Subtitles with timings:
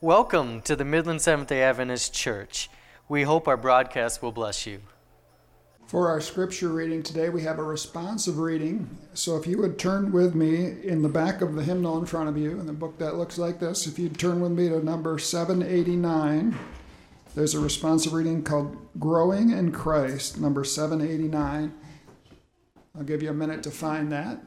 [0.00, 2.70] Welcome to the Midland Seventh day Adventist Church.
[3.08, 4.78] We hope our broadcast will bless you.
[5.88, 8.96] For our scripture reading today, we have a responsive reading.
[9.14, 12.28] So if you would turn with me in the back of the hymnal in front
[12.28, 14.84] of you, in the book that looks like this, if you'd turn with me to
[14.84, 16.56] number 789,
[17.34, 21.74] there's a responsive reading called Growing in Christ, number 789.
[22.96, 24.38] I'll give you a minute to find that.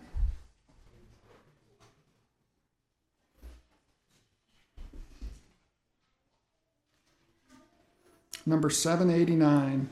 [8.46, 9.90] Number 789.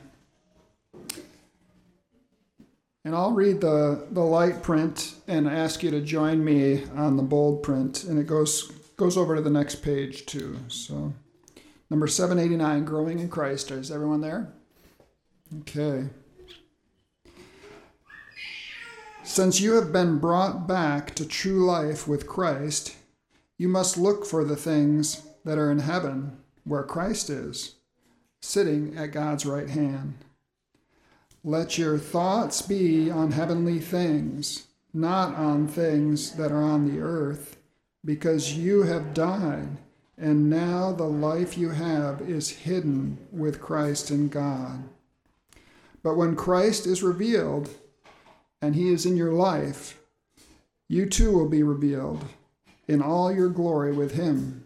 [3.04, 7.22] And I'll read the, the light print and ask you to join me on the
[7.22, 8.04] bold print.
[8.04, 10.58] And it goes, goes over to the next page too.
[10.68, 11.14] So,
[11.88, 13.70] number 789, Growing in Christ.
[13.70, 14.52] Is everyone there?
[15.60, 16.08] Okay.
[19.22, 22.96] Since you have been brought back to true life with Christ,
[23.56, 27.76] you must look for the things that are in heaven where Christ is
[28.40, 30.14] sitting at God's right hand.
[31.44, 37.56] Let your thoughts be on heavenly things, not on things that are on the earth,
[38.04, 39.68] because you have died,
[40.18, 44.84] and now the life you have is hidden with Christ in God.
[46.02, 47.70] But when Christ is revealed,
[48.62, 49.98] and he is in your life,
[50.88, 52.24] you too will be revealed
[52.88, 54.59] in all your glory with him.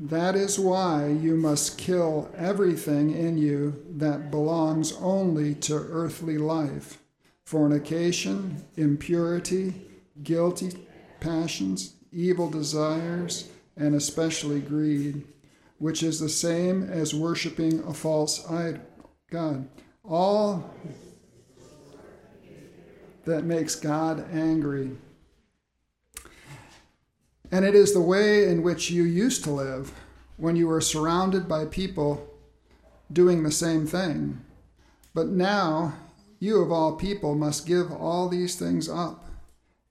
[0.00, 6.98] That is why you must kill everything in you that belongs only to earthly life
[7.44, 9.74] fornication, impurity,
[10.22, 10.86] guilty
[11.18, 15.24] passions, evil desires, and especially greed,
[15.78, 18.82] which is the same as worshiping a false idol.
[19.30, 19.68] God.
[20.04, 20.70] All
[23.24, 24.90] that makes God angry.
[27.50, 29.92] And it is the way in which you used to live
[30.36, 32.28] when you were surrounded by people
[33.12, 34.40] doing the same thing.
[35.14, 35.94] But now,
[36.38, 39.24] you of all people must give all these things up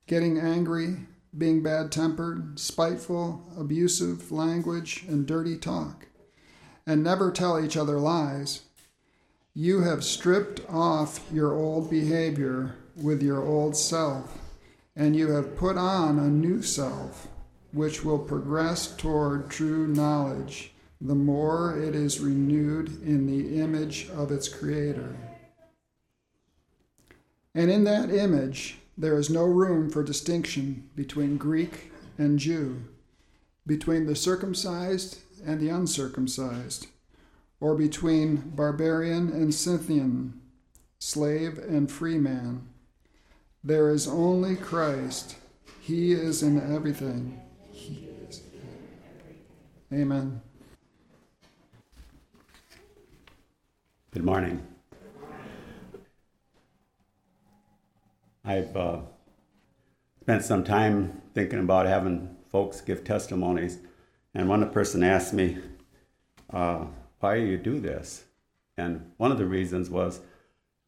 [0.07, 0.95] getting angry,
[1.37, 6.07] being bad tempered, spiteful, abusive language, and dirty talk,
[6.85, 8.61] and never tell each other lies.
[9.53, 14.37] You have stripped off your old behavior with your old self,
[14.95, 17.27] and you have put on a new self
[17.77, 24.31] which will progress toward true knowledge the more it is renewed in the image of
[24.31, 25.15] its Creator.
[27.53, 32.81] And in that image, there is no room for distinction between Greek and Jew,
[33.65, 36.87] between the circumcised and the uncircumcised,
[37.59, 40.41] or between barbarian and Scythian,
[40.97, 42.67] slave and free man.
[43.63, 45.35] There is only Christ.
[45.79, 47.39] He is in everything
[49.93, 50.41] Amen.
[54.11, 54.67] Good morning.
[58.43, 58.99] I've uh,
[60.19, 63.79] spent some time thinking about having folks give testimonies,
[64.33, 65.57] and one person asked me,
[66.49, 66.87] uh,
[67.21, 68.25] "Why do you do this?"
[68.75, 70.19] And one of the reasons was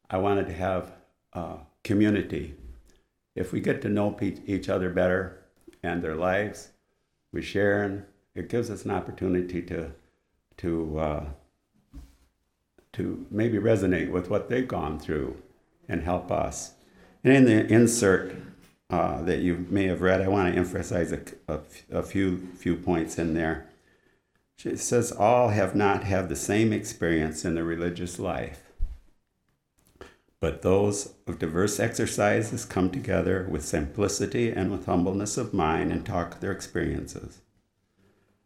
[0.10, 0.92] I wanted to have
[1.32, 2.56] uh, community.
[3.34, 5.46] If we get to know each other better
[5.82, 6.72] and their lives,
[7.32, 7.82] we share
[8.40, 9.92] it gives us an opportunity to
[10.58, 11.26] to uh,
[12.94, 15.36] to maybe resonate with what they've gone through
[15.88, 16.74] and help us.
[17.24, 18.36] And in the insert
[18.90, 21.60] uh, that you may have read, I want to emphasize a, a,
[21.92, 23.68] a few few points in there.
[24.64, 28.64] It says all have not had the same experience in the religious life,
[30.42, 36.06] but those of diverse exercises come together with simplicity and with humbleness of mind and
[36.06, 37.40] talk their experiences.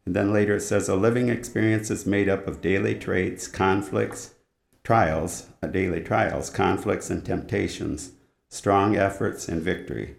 [0.05, 4.33] And then later it says a living experience is made up of daily traits, conflicts,
[4.83, 8.11] trials, uh, daily trials, conflicts and temptations,
[8.49, 10.17] strong efforts and victory,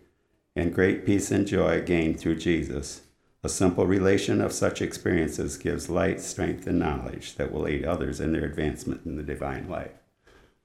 [0.57, 3.03] and great peace and joy gained through Jesus.
[3.43, 8.19] A simple relation of such experiences gives light, strength, and knowledge that will aid others
[8.19, 9.93] in their advancement in the divine life.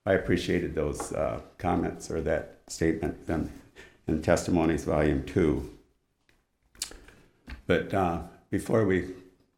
[0.06, 3.52] I appreciated those uh, comments or that statement in,
[4.08, 5.70] in Testimonies, Volume 2.
[7.68, 9.10] But uh, before we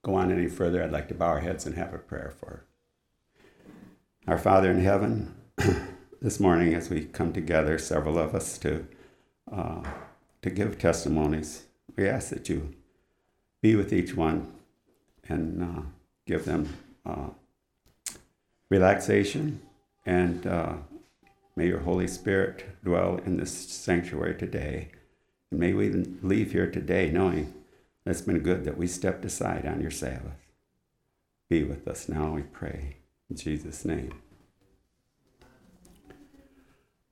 [0.03, 2.65] go on any further, I'd like to bow our heads and have a prayer for
[4.27, 5.35] our Father in heaven.
[6.21, 8.85] this morning, as we come together, several of us to
[9.51, 9.83] uh,
[10.41, 11.65] to give testimonies,
[11.95, 12.73] we ask that you
[13.61, 14.51] be with each one
[15.27, 15.81] and uh,
[16.25, 17.29] give them uh,
[18.69, 19.61] relaxation,
[20.05, 20.73] and uh,
[21.55, 24.89] may your Holy Spirit dwell in this sanctuary today.
[25.51, 27.53] And may we leave here today knowing
[28.05, 30.47] It's been good that we stepped aside on your Sabbath.
[31.49, 32.97] Be with us now, we pray.
[33.29, 34.13] In Jesus' name.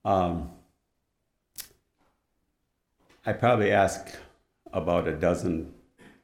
[0.03, 0.51] Um,
[3.25, 4.17] I probably asked
[4.73, 5.73] about a dozen,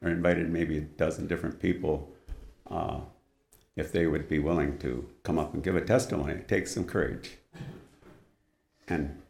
[0.02, 2.12] or invited maybe a dozen different people
[2.68, 3.00] uh,
[3.76, 6.32] if they would be willing to come up and give a testimony.
[6.32, 7.32] It takes some courage.
[8.88, 9.20] And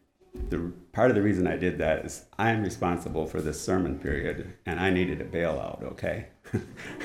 [0.49, 3.99] the part of the reason I did that is I am responsible for this sermon
[3.99, 5.83] period, and I needed a bailout.
[5.83, 6.27] Okay,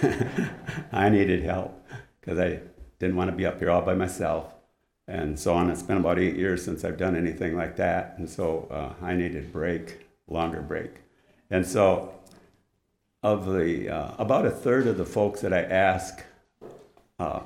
[0.91, 1.85] I needed help
[2.19, 2.59] because I
[2.99, 4.53] didn't want to be up here all by myself,
[5.07, 5.69] and so on.
[5.69, 9.15] It's been about eight years since I've done anything like that, and so uh, I
[9.15, 10.91] needed a break, longer break,
[11.49, 12.13] and so
[13.23, 16.23] of the uh, about a third of the folks that I ask,
[17.19, 17.41] uh,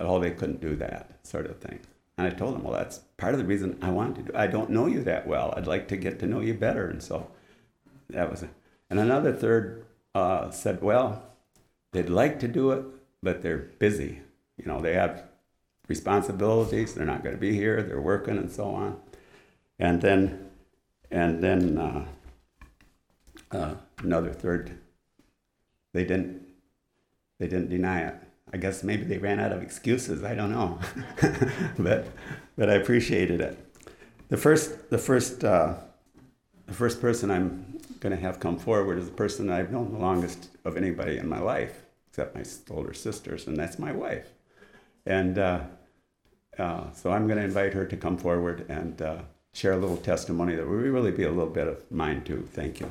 [0.00, 1.80] oh, they couldn't do that sort of thing.
[2.16, 4.38] And I told him, well, that's part of the reason I wanted to do.
[4.38, 5.52] I don't know you that well.
[5.56, 6.88] I'd like to get to know you better.
[6.88, 7.28] And so
[8.10, 8.50] that was it.
[8.88, 9.84] And another third
[10.14, 11.24] uh, said, well,
[11.92, 12.84] they'd like to do it,
[13.22, 14.20] but they're busy.
[14.56, 15.24] You know, they have
[15.88, 16.94] responsibilities.
[16.94, 17.82] They're not going to be here.
[17.82, 19.00] They're working and so on.
[19.78, 20.50] And then,
[21.10, 22.06] and then uh,
[23.50, 24.78] uh, another third,
[25.92, 26.46] they didn't,
[27.40, 28.14] they didn't deny it.
[28.54, 30.22] I guess maybe they ran out of excuses.
[30.22, 30.78] I don't know,
[31.76, 32.06] but
[32.56, 33.58] but I appreciated it.
[34.28, 35.74] The first the first uh,
[36.66, 39.98] the first person I'm going to have come forward is the person I've known the
[39.98, 44.28] longest of anybody in my life, except my older sisters, and that's my wife.
[45.04, 45.64] And uh,
[46.56, 49.22] uh, so I'm going to invite her to come forward and uh,
[49.52, 52.48] share a little testimony that will really be a little bit of mine too.
[52.52, 52.88] Thank you.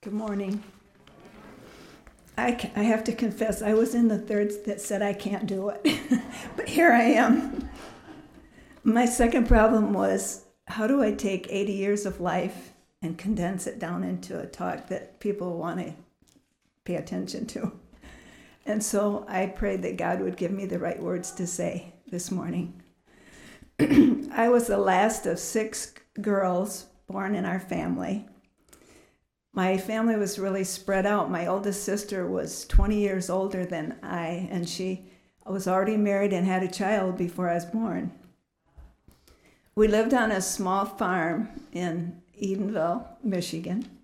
[0.00, 0.60] Good morning.
[2.38, 5.70] I, I have to confess, I was in the third that said I can't do
[5.70, 5.84] it.
[6.56, 7.68] but here I am.
[8.84, 13.80] My second problem was how do I take 80 years of life and condense it
[13.80, 15.94] down into a talk that people want to
[16.84, 17.72] pay attention to?
[18.64, 22.30] And so I prayed that God would give me the right words to say this
[22.30, 22.80] morning.
[23.80, 28.26] I was the last of six girls born in our family
[29.58, 31.32] my family was really spread out.
[31.32, 35.10] My oldest sister was 20 years older than I, and she
[35.44, 38.12] was already married and had a child before I was born.
[39.74, 43.98] We lived on a small farm in Edenville, Michigan,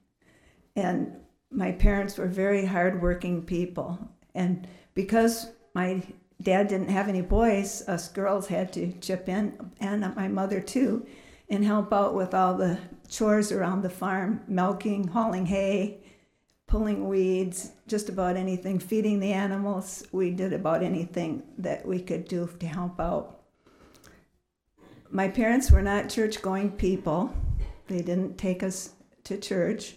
[0.74, 1.14] and
[1.52, 4.10] my parents were very hardworking people.
[4.34, 6.02] And because my
[6.42, 11.06] dad didn't have any boys, us girls had to chip in, and my mother too,
[11.48, 16.00] and help out with all the chores around the farm milking, hauling hay,
[16.66, 20.06] pulling weeds, just about anything, feeding the animals.
[20.12, 23.40] We did about anything that we could do to help out.
[25.10, 27.34] My parents were not church going people,
[27.86, 28.90] they didn't take us
[29.24, 29.96] to church,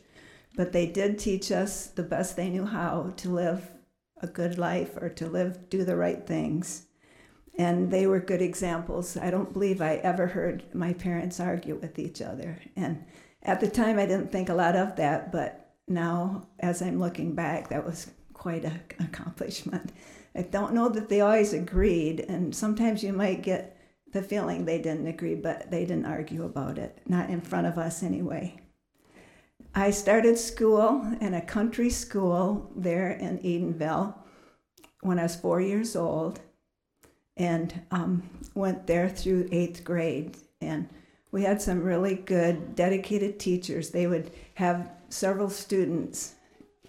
[0.55, 3.71] but they did teach us the best they knew how to live
[4.21, 6.86] a good life or to live, do the right things
[7.57, 9.17] and they were good examples.
[9.17, 12.59] I don't believe I ever heard my parents argue with each other.
[12.75, 13.03] And
[13.43, 17.33] at the time, I didn't think a lot of that, but now, as I'm looking
[17.33, 19.91] back, that was quite an accomplishment.
[20.35, 23.77] I don't know that they always agreed, and sometimes you might get
[24.13, 27.77] the feeling they didn't agree, but they didn't argue about it, not in front of
[27.77, 28.59] us anyway.
[29.73, 34.15] I started school in a country school there in Edenville
[35.01, 36.39] when I was four years old
[37.37, 38.23] and um,
[38.55, 40.37] went there through eighth grade.
[40.61, 40.89] And
[41.31, 43.89] we had some really good, dedicated teachers.
[43.89, 46.35] They would have several students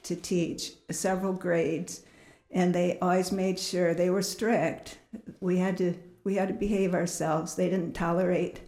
[0.05, 2.02] to teach, several grades,
[2.50, 4.99] and they always made sure they were strict.
[5.40, 7.55] We had to we had to behave ourselves.
[7.55, 8.61] They didn't tolerate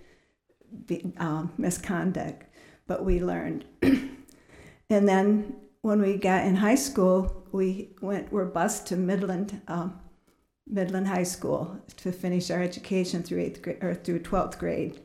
[1.18, 2.44] um, misconduct,
[2.86, 3.64] but we learned.
[3.82, 9.60] and then when we got in high school, we went were bused to Midland.
[9.68, 9.98] Um,
[10.70, 15.00] Midland High School to finish our education through eighth grade or through twelfth grade.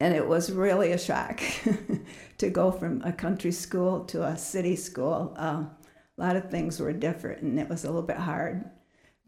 [0.00, 1.40] And it was really a shock
[2.38, 5.34] to go from a country school to a city school.
[5.38, 5.70] Uh, a
[6.18, 8.64] lot of things were different, and it was a little bit hard,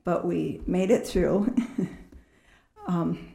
[0.04, 1.54] but we made it through.
[2.86, 3.34] um,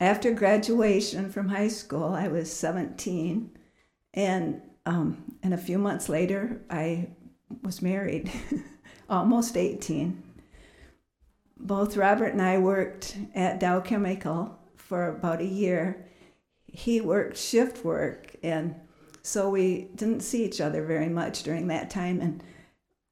[0.00, 3.50] after graduation from high school, I was 17,
[4.14, 7.08] and um, and a few months later, I
[7.62, 8.30] was married,
[9.08, 10.23] almost 18
[11.64, 16.06] both Robert and I worked at Dow Chemical for about a year.
[16.66, 18.74] He worked shift work, and
[19.22, 22.20] so we didn't see each other very much during that time.
[22.20, 22.42] And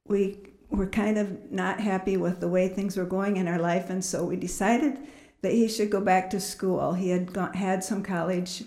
[0.07, 0.39] we
[0.71, 4.05] were kind of not happy with the way things were going in our life, and
[4.05, 4.99] so we decided
[5.41, 6.93] that he should go back to school.
[6.93, 8.65] He had had some college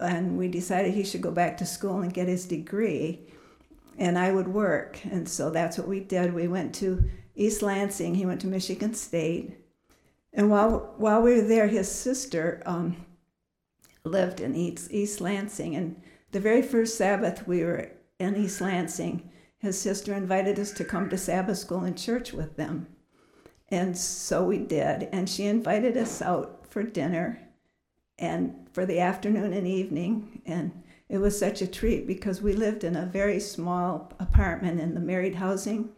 [0.00, 3.20] and we decided he should go back to school and get his degree,
[3.98, 5.04] and I would work.
[5.04, 6.34] And so that's what we did.
[6.34, 8.14] We went to East Lansing.
[8.14, 9.56] He went to Michigan State,
[10.32, 12.96] and while while we were there, his sister um,
[14.04, 15.76] lived in East, East Lansing.
[15.76, 20.84] And the very first Sabbath we were in East Lansing, his sister invited us to
[20.84, 22.86] come to Sabbath school and church with them.
[23.68, 25.08] And so we did.
[25.12, 27.40] And she invited us out for dinner
[28.18, 30.42] and for the afternoon and evening.
[30.46, 34.94] And it was such a treat because we lived in a very small apartment in
[34.94, 35.90] the married housing.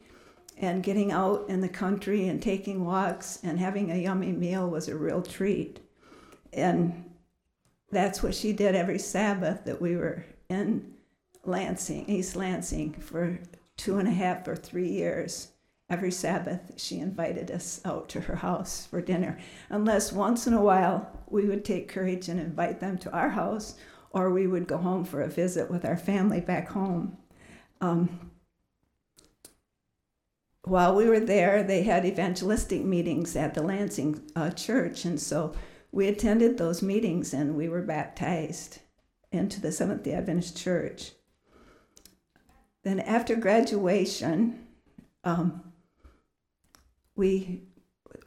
[0.57, 4.89] And getting out in the country and taking walks and having a yummy meal was
[4.89, 5.81] a real treat.
[6.53, 7.11] And
[7.91, 10.95] that's what she did every Sabbath that we were in
[11.45, 13.39] Lansing, East Lansing, for
[13.77, 15.49] two and a half or three years.
[15.91, 20.63] Every Sabbath, she invited us out to her house for dinner, unless once in a
[20.63, 23.75] while we would take courage and invite them to our house,
[24.11, 27.19] or we would go home for a visit with our family back home.
[27.81, 28.31] Um,
[30.65, 35.55] while we were there, they had evangelistic meetings at the Lansing uh, church, and so
[35.93, 38.81] we attended those meetings and we were baptized
[39.31, 41.13] into the Seventh day Adventist Church.
[42.83, 44.67] Then, after graduation,
[45.23, 45.73] um,
[47.15, 47.65] we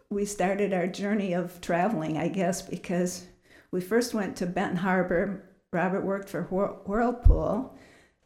[0.10, 3.25] we started our journey of traveling, I guess, because
[3.72, 5.44] we first went to Benton Harbor.
[5.74, 7.77] Robert worked for Whirlpool,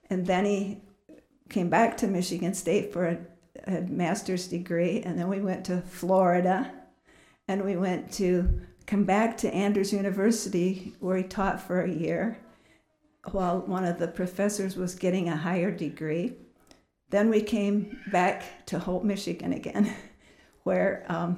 [0.10, 0.84] and then he
[1.50, 3.26] came back to Michigan State for
[3.66, 6.72] a, master's degree, and then we went to Florida,
[7.48, 12.40] and we went to come back to Andrews University, where he taught for a year
[13.32, 16.34] while one of the professors was getting a higher degree.
[17.10, 19.94] Then we came back to Hope, Michigan again,
[20.64, 21.38] where um,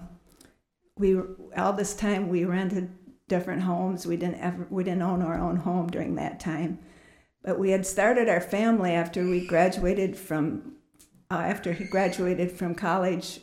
[0.97, 1.19] we
[1.57, 2.91] all this time we rented
[3.27, 4.05] different homes.
[4.05, 6.79] We didn't ever we didn't own our own home during that time,
[7.43, 10.73] but we had started our family after we graduated from
[11.33, 13.39] uh, after he graduated from college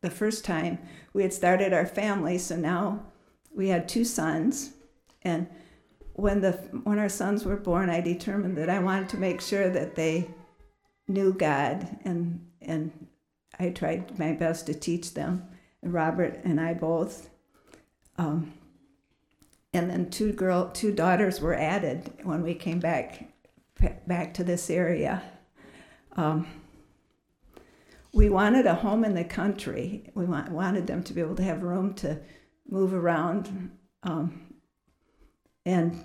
[0.00, 0.78] the first time.
[1.12, 3.02] We had started our family, so now
[3.52, 4.74] we had two sons,
[5.22, 5.48] and
[6.12, 6.52] when the
[6.84, 10.28] when our sons were born, I determined that I wanted to make sure that they
[11.08, 13.08] knew God, and and
[13.58, 15.48] I tried my best to teach them.
[15.82, 17.28] Robert and I both.
[18.18, 18.52] Um,
[19.74, 23.32] and then two girl, two daughters were added when we came back
[24.06, 25.22] back to this area.
[26.14, 26.46] Um,
[28.12, 30.10] we wanted a home in the country.
[30.14, 32.20] We want, wanted them to be able to have room to
[32.68, 33.70] move around.
[34.02, 34.54] Um,
[35.64, 36.04] and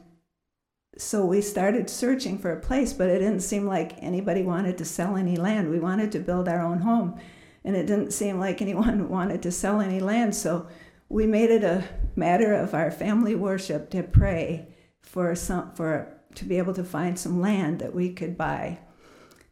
[0.97, 4.85] so we started searching for a place, but it didn't seem like anybody wanted to
[4.85, 5.69] sell any land.
[5.69, 7.19] We wanted to build our own home,
[7.63, 10.35] and it didn't seem like anyone wanted to sell any land.
[10.35, 10.67] So
[11.09, 11.83] we made it a
[12.15, 14.67] matter of our family worship to pray
[15.01, 18.79] for some for to be able to find some land that we could buy.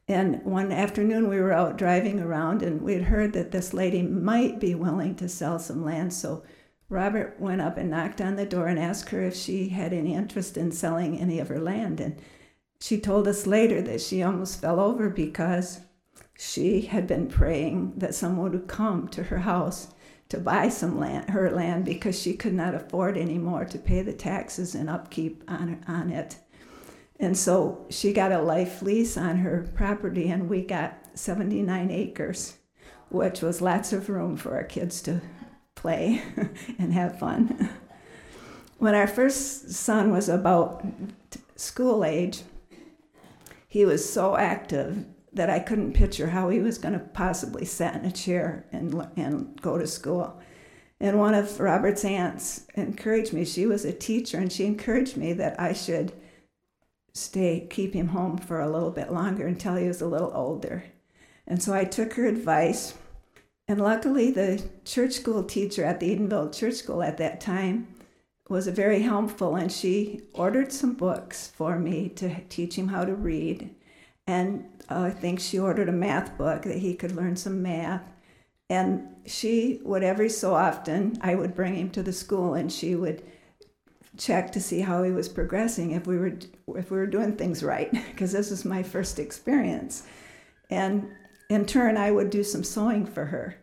[0.07, 4.03] And one afternoon we were out driving around and we had heard that this lady
[4.03, 6.13] might be willing to sell some land.
[6.13, 6.43] So
[6.89, 10.13] Robert went up and knocked on the door and asked her if she had any
[10.13, 11.99] interest in selling any of her land.
[11.99, 12.21] And
[12.79, 15.81] she told us later that she almost fell over because
[16.37, 19.87] she had been praying that someone would come to her house
[20.29, 24.13] to buy some land, her land, because she could not afford anymore to pay the
[24.13, 26.37] taxes and upkeep on, on it.
[27.19, 32.57] And so she got a life lease on her property, and we got 79 acres,
[33.09, 35.21] which was lots of room for our kids to
[35.75, 36.21] play
[36.79, 37.69] and have fun.
[38.77, 40.85] When our first son was about
[41.55, 42.43] school age,
[43.67, 47.93] he was so active that I couldn't picture how he was going to possibly sit
[47.93, 50.39] in a chair and, and go to school.
[50.99, 53.43] And one of Robert's aunts encouraged me.
[53.43, 56.13] She was a teacher, and she encouraged me that I should
[57.15, 60.83] stay, keep him home for a little bit longer until he was a little older.
[61.47, 62.93] And so I took her advice
[63.67, 67.87] and luckily, the church school teacher at the Edenville Church School at that time
[68.47, 73.15] was very helpful, and she ordered some books for me to teach him how to
[73.15, 73.73] read.
[74.27, 78.03] And I think she ordered a math book that he could learn some math.
[78.69, 82.93] And she would every so often, I would bring him to the school, and she
[82.93, 83.23] would
[84.17, 86.33] check to see how he was progressing, if we were
[86.75, 90.03] if we were doing things right, because this was my first experience.
[90.69, 91.07] And
[91.49, 93.57] in turn, I would do some sewing for her.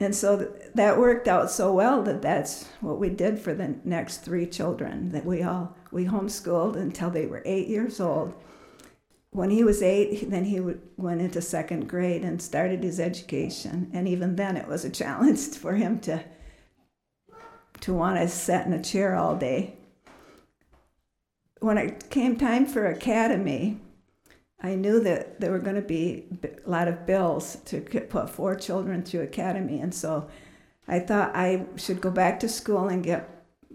[0.00, 4.18] And so that worked out so well that that's what we did for the next
[4.18, 5.10] three children.
[5.10, 8.32] That we all we homeschooled until they were eight years old.
[9.32, 10.60] When he was eight, then he
[10.96, 13.90] went into second grade and started his education.
[13.92, 16.24] And even then, it was a challenge for him to
[17.80, 19.76] to want to sit in a chair all day.
[21.60, 23.80] When it came time for academy,
[24.62, 28.54] I knew that there were going to be a lot of bills to put four
[28.56, 30.28] children through academy, and so
[30.88, 33.28] I thought I should go back to school and get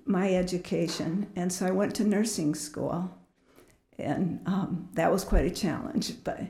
[0.05, 1.27] my education.
[1.35, 3.09] And so I went to nursing school,
[3.97, 6.23] and um, that was quite a challenge.
[6.23, 6.41] But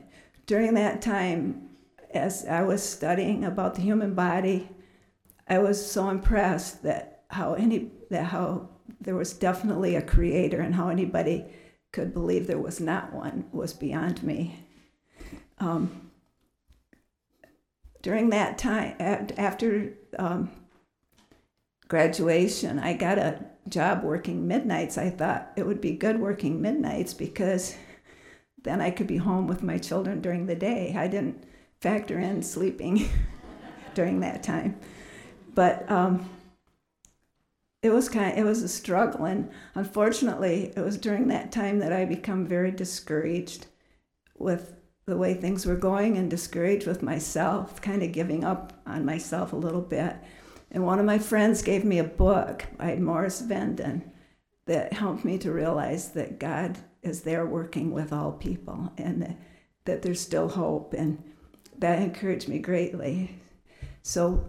[0.46, 1.70] during that time,
[2.12, 4.68] as I was studying about the human body,
[5.48, 8.68] I was so impressed that how any that how
[9.00, 11.44] there was definitely a creator and how anybody
[11.92, 14.64] could believe there was not one was beyond me.
[15.58, 16.10] Um,
[18.02, 20.50] during that time, after um,
[21.88, 24.98] graduation, I got a job working midnights.
[24.98, 27.76] I thought it would be good working midnights because
[28.62, 30.94] then I could be home with my children during the day.
[30.96, 31.44] I didn't
[31.80, 33.08] factor in sleeping
[33.94, 34.78] during that time.
[35.54, 36.28] But um,
[37.86, 41.78] it was kind of, it was a struggle and unfortunately it was during that time
[41.78, 43.66] that i become very discouraged
[44.38, 44.76] with
[45.06, 49.52] the way things were going and discouraged with myself kind of giving up on myself
[49.52, 50.16] a little bit.
[50.72, 54.02] And one of my friends gave me a book by morris venden
[54.66, 59.36] that helped me to realize that god is there working with all people and that,
[59.84, 61.22] that there's still hope and
[61.78, 63.38] that encouraged me greatly.
[64.02, 64.44] So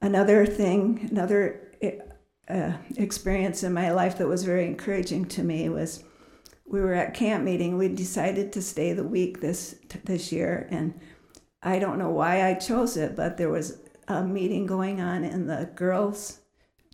[0.00, 1.70] another thing another
[2.48, 6.04] uh, experience in my life that was very encouraging to me was
[6.64, 7.76] we were at camp meeting.
[7.76, 10.98] We decided to stay the week this this year, and
[11.62, 15.46] I don't know why I chose it, but there was a meeting going on in
[15.46, 16.40] the girls'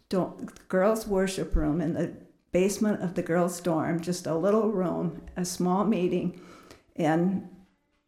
[0.09, 2.15] don't girls' worship room in the
[2.53, 6.41] basement of the girls' dorm, just a little room, a small meeting,
[6.97, 7.49] and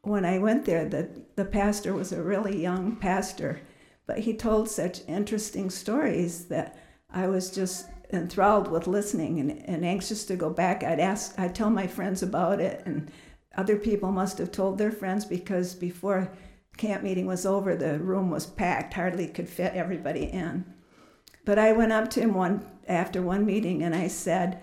[0.02, 3.60] when I went there, the the pastor was a really young pastor,
[4.06, 6.78] but he told such interesting stories that
[7.14, 10.82] I was just enthralled with listening and, and anxious to go back.
[10.82, 13.10] I'd ask, I'd tell my friends about it, and
[13.56, 16.32] other people must have told their friends because before
[16.76, 20.64] camp meeting was over, the room was packed, hardly could fit everybody in.
[21.44, 24.60] But I went up to him one after one meeting and I said,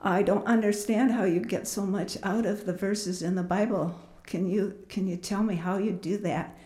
[0.00, 3.98] I don't understand how you get so much out of the verses in the Bible.
[4.24, 6.56] Can you can you tell me how you do that?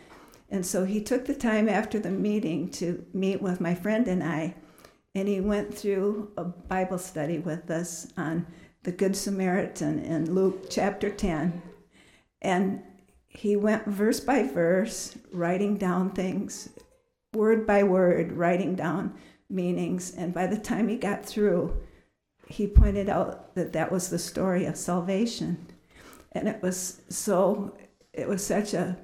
[0.50, 4.22] And so he took the time after the meeting to meet with my friend and
[4.22, 4.54] I
[5.14, 8.46] and he went through a Bible study with us on
[8.83, 11.62] the Good Samaritan in Luke chapter 10.
[12.40, 12.83] And
[13.29, 16.70] he went verse by verse, writing down things,
[17.35, 19.14] word by word, writing down
[19.48, 20.14] meanings.
[20.14, 21.77] And by the time he got through,
[22.48, 25.66] he pointed out that that was the story of salvation.
[26.33, 27.77] And it was so,
[28.14, 28.96] it was such a,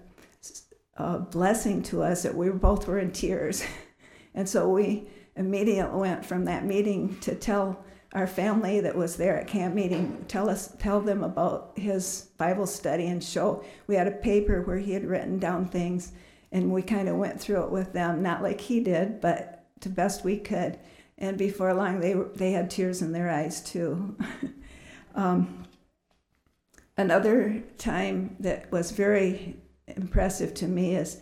[0.96, 3.62] a blessing to us that we both were in tears.
[4.34, 9.38] and so we, immediately went from that meeting to tell our family that was there
[9.38, 14.06] at camp meeting tell us tell them about his bible study and show we had
[14.06, 16.12] a paper where he had written down things
[16.50, 19.88] and we kind of went through it with them not like he did but to
[19.88, 20.78] best we could.
[21.16, 24.16] And before long they they had tears in their eyes too.
[25.14, 25.64] Um,
[26.96, 29.56] another time that was very
[29.88, 31.20] impressive to me is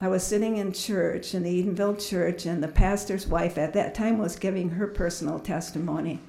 [0.00, 3.96] I was sitting in church, in the Edenville church, and the pastor's wife at that
[3.96, 6.20] time was giving her personal testimony.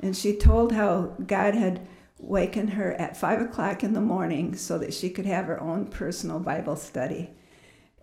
[0.00, 1.86] And she told how God had
[2.18, 5.86] wakened her at five o'clock in the morning so that she could have her own
[5.86, 7.30] personal Bible study.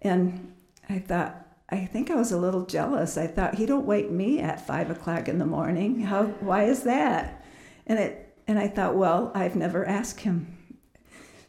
[0.01, 0.53] And
[0.88, 3.17] I thought, I think I was a little jealous.
[3.17, 6.01] I thought he don't wake me at five o'clock in the morning.
[6.01, 6.27] How?
[6.39, 7.43] Why is that?
[7.86, 10.55] And it, and I thought, well, I've never asked him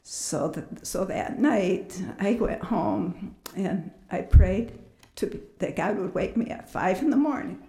[0.08, 4.78] so that, so that night, I went home and I prayed
[5.16, 7.60] to, that God would wake me at five in the morning.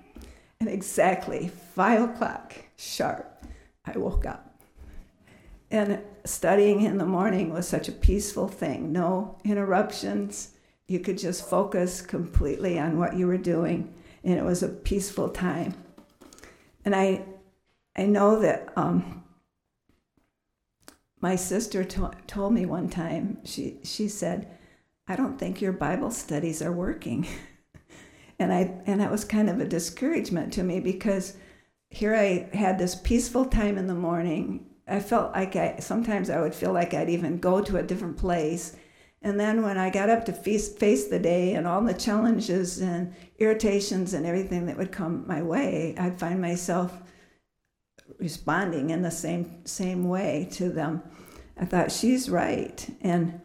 [0.59, 3.43] And exactly five o'clock sharp,
[3.85, 4.61] I woke up.
[5.71, 10.51] And studying in the morning was such a peaceful thing no interruptions.
[10.87, 13.91] You could just focus completely on what you were doing,
[14.23, 15.73] and it was a peaceful time.
[16.85, 17.25] And I,
[17.95, 19.23] I know that um,
[21.19, 24.47] my sister to- told me one time, she, she said,
[25.07, 27.27] I don't think your Bible studies are working.
[28.39, 31.35] and I and that was kind of a discouragement to me because
[31.89, 34.65] here I had this peaceful time in the morning.
[34.87, 38.17] I felt like I sometimes I would feel like I'd even go to a different
[38.17, 38.75] place.
[39.21, 42.79] And then when I got up to face, face the day and all the challenges
[42.79, 47.01] and irritations and everything that would come my way, I'd find myself
[48.19, 51.01] responding in the same same way to them.
[51.59, 53.41] I thought she's right, and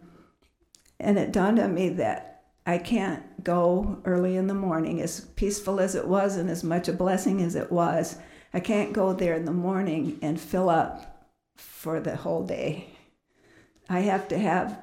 [1.00, 5.80] and it dawned on me that I can't go early in the morning, as peaceful
[5.80, 8.16] as it was and as much a blessing as it was.
[8.54, 12.90] I can't go there in the morning and fill up for the whole day.
[13.88, 14.78] I have to have,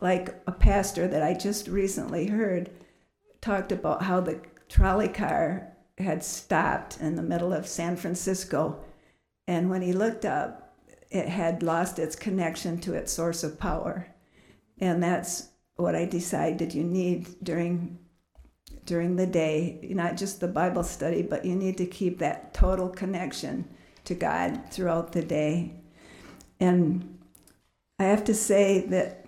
[0.00, 2.70] like a pastor that I just recently heard
[3.40, 8.82] talked about how the trolley car had stopped in the middle of San Francisco.
[9.46, 10.76] And when he looked up,
[11.10, 14.08] it had lost its connection to its source of power.
[14.78, 17.98] And that's what I decided you need during
[18.86, 22.88] during the day, not just the Bible study, but you need to keep that total
[22.88, 23.66] connection
[24.04, 25.72] to God throughout the day.
[26.60, 27.18] And
[27.98, 29.26] I have to say that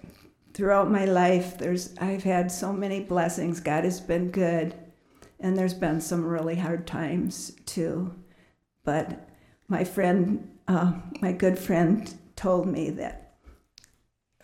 [0.53, 3.61] throughout my life, there's I've had so many blessings.
[3.61, 4.75] God has been good,
[5.41, 8.15] and there's been some really hard times too.
[8.85, 9.26] But
[9.69, 13.35] my friend, uh, my good friend, told me that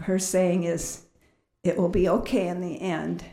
[0.00, 1.06] her saying is,
[1.62, 3.24] "It will be okay in the end."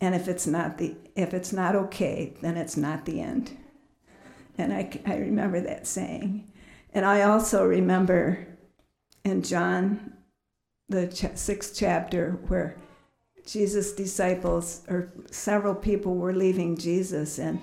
[0.00, 3.56] And if it's not the if it's not okay, then it's not the end.
[4.58, 6.52] And I, I remember that saying.
[6.92, 8.46] And I also remember
[9.24, 10.14] in John,
[10.88, 12.76] the ch- sixth chapter, where
[13.46, 17.60] Jesus' disciples, or several people were leaving Jesus, and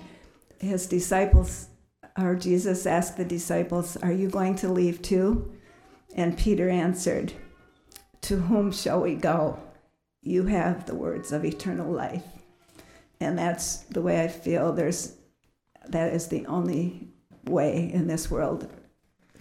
[0.60, 1.68] his disciples,
[2.18, 5.52] or Jesus asked the disciples, Are you going to leave too?
[6.14, 7.32] And Peter answered,
[8.22, 9.60] To whom shall we go?
[10.22, 12.24] You have the words of eternal life.
[13.20, 14.72] And that's the way I feel.
[14.72, 15.14] There's,
[15.88, 17.08] that is the only
[17.44, 18.68] way in this world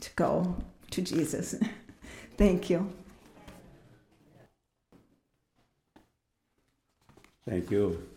[0.02, 0.56] to go
[0.92, 1.56] to Jesus.
[2.38, 2.92] Thank you.
[7.48, 8.08] Thank you.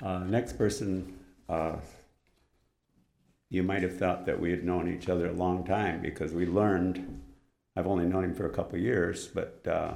[0.00, 1.76] Uh, next person, uh,
[3.50, 6.46] you might have thought that we had known each other a long time because we
[6.46, 7.22] learned.
[7.76, 9.94] I've only known him for a couple years, but uh,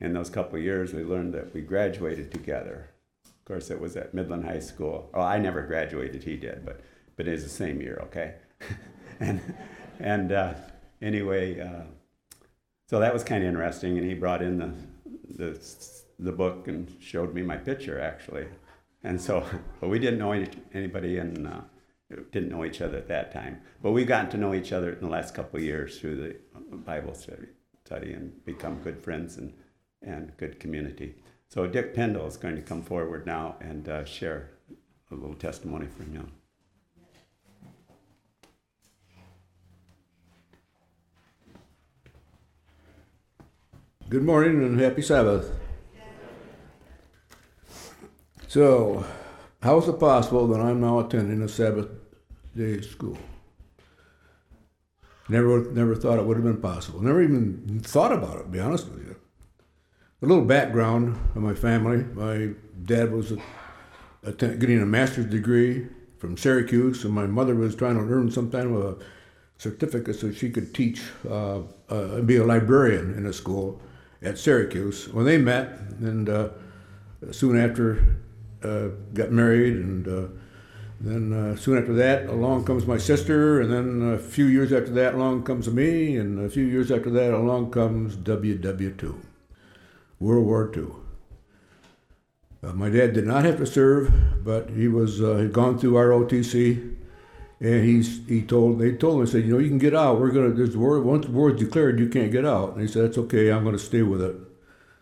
[0.00, 2.88] in those couple years, we learned that we graduated together.
[3.26, 5.10] Of course, it was at Midland High School.
[5.12, 6.80] Oh, I never graduated; he did, but
[7.16, 8.34] but it is the same year, okay?
[9.20, 9.40] and
[9.98, 10.54] and uh,
[11.02, 11.82] anyway, uh,
[12.88, 13.98] so that was kind of interesting.
[13.98, 14.72] And he brought in the
[15.36, 15.60] the
[16.18, 18.46] the book and showed me my picture actually.
[19.02, 19.44] And so,
[19.80, 20.32] but we didn't know
[20.72, 21.60] anybody and uh,
[22.32, 23.60] didn't know each other at that time.
[23.82, 26.36] But we've gotten to know each other in the last couple of years through the
[26.76, 27.48] Bible study,
[27.84, 29.54] study and become good friends and,
[30.02, 31.16] and good community.
[31.48, 34.50] So Dick Pendle is going to come forward now and uh, share
[35.10, 36.32] a little testimony from him.
[44.08, 45.52] Good morning and happy Sabbath.
[48.48, 49.06] So,
[49.62, 51.99] how is it possible that I'm now attending a Sabbath
[52.56, 53.18] day school?
[55.28, 57.00] Never, never thought it would have been possible.
[57.00, 58.42] Never even thought about it.
[58.42, 59.16] To be honest with you.
[60.22, 62.50] A little background of my family: my
[62.84, 63.32] dad was
[64.38, 65.86] getting a master's degree
[66.18, 68.96] from Syracuse, and my mother was trying to earn some kind of a
[69.56, 73.80] certificate so she could teach uh, uh, and be a librarian in a school
[74.20, 75.08] at Syracuse.
[75.08, 76.48] When they met, and uh,
[77.30, 78.16] soon after
[78.62, 80.28] uh, got married, and uh,
[81.00, 84.90] then uh, soon after that, along comes my sister, and then a few years after
[84.90, 89.16] that, along comes me, and a few years after that, along comes WW2,
[90.18, 90.88] World War II.
[92.62, 94.12] Uh, my dad did not have to serve,
[94.44, 96.94] but he was uh, had gone through ROTC,
[97.60, 100.20] and he's he told they told him said you know you can get out.
[100.20, 102.72] We're gonna there's war once war is declared you can't get out.
[102.72, 103.50] And he said that's okay.
[103.50, 104.36] I'm gonna stay with it.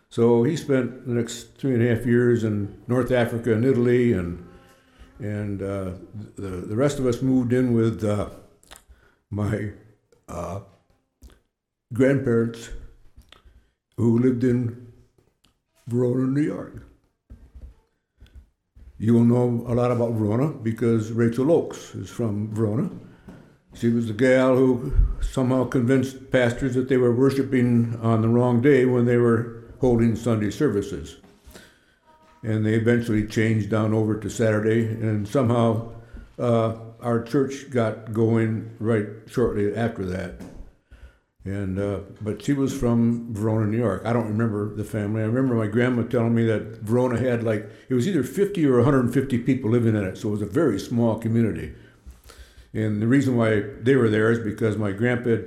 [0.09, 4.13] So he spent the next three and a half years in North Africa and Italy,
[4.13, 4.45] and
[5.19, 5.91] and uh,
[6.35, 8.29] the the rest of us moved in with uh,
[9.29, 9.71] my
[10.27, 10.61] uh,
[11.93, 12.69] grandparents,
[13.97, 14.91] who lived in
[15.87, 16.85] Verona, New York.
[18.97, 22.89] You will know a lot about Verona because Rachel Oakes is from Verona.
[23.73, 28.61] She was the gal who somehow convinced pastors that they were worshiping on the wrong
[28.61, 31.17] day when they were holding Sunday services.
[32.43, 35.91] And they eventually changed down over to Saturday, and somehow
[36.37, 40.41] uh, our church got going right shortly after that.
[41.45, 44.03] And uh, but she was from Verona, New York.
[44.05, 45.21] I don't remember the family.
[45.21, 48.75] I remember my grandma telling me that Verona had like it was either 50 or
[48.75, 51.73] 150 people living in it, so it was a very small community.
[52.73, 55.37] And the reason why they were there is because my grandpa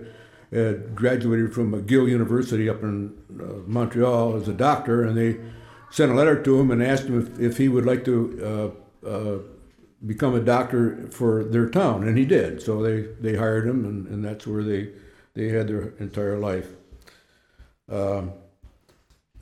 [0.50, 5.38] had graduated from McGill University up in uh, Montreal as a doctor, and they
[5.92, 8.74] sent a letter to him and asked him if, if he would like to
[9.04, 9.38] uh, uh,
[10.04, 12.62] become a doctor for their town, and he did.
[12.62, 14.88] So they, they hired him, and, and that's where they,
[15.34, 16.68] they had their entire life.
[17.90, 18.32] Um,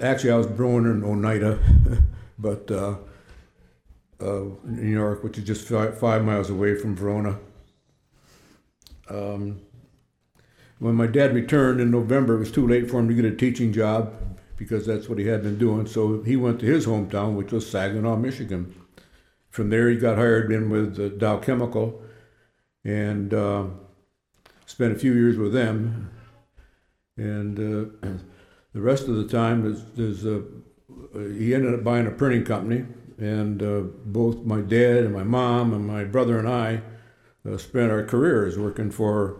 [0.01, 1.61] actually, I was born in Oneida,
[2.39, 2.97] but uh,
[4.21, 7.39] uh, New York, which is just five, five miles away from Verona.
[9.09, 9.61] um,
[10.81, 13.37] when my dad returned in November, it was too late for him to get a
[13.37, 14.15] teaching job
[14.61, 15.87] because that's what he had been doing.
[15.87, 18.75] So he went to his hometown, which was Saginaw, Michigan.
[19.49, 22.03] From there, he got hired in with uh, Dow Chemical
[22.85, 23.65] and uh,
[24.67, 26.11] spent a few years with them.
[27.17, 28.07] And uh,
[28.75, 30.43] the rest of the time, is, is uh,
[31.15, 32.85] he ended up buying a printing company.
[33.17, 36.83] And uh, both my dad and my mom and my brother and I
[37.51, 39.39] uh, spent our careers working for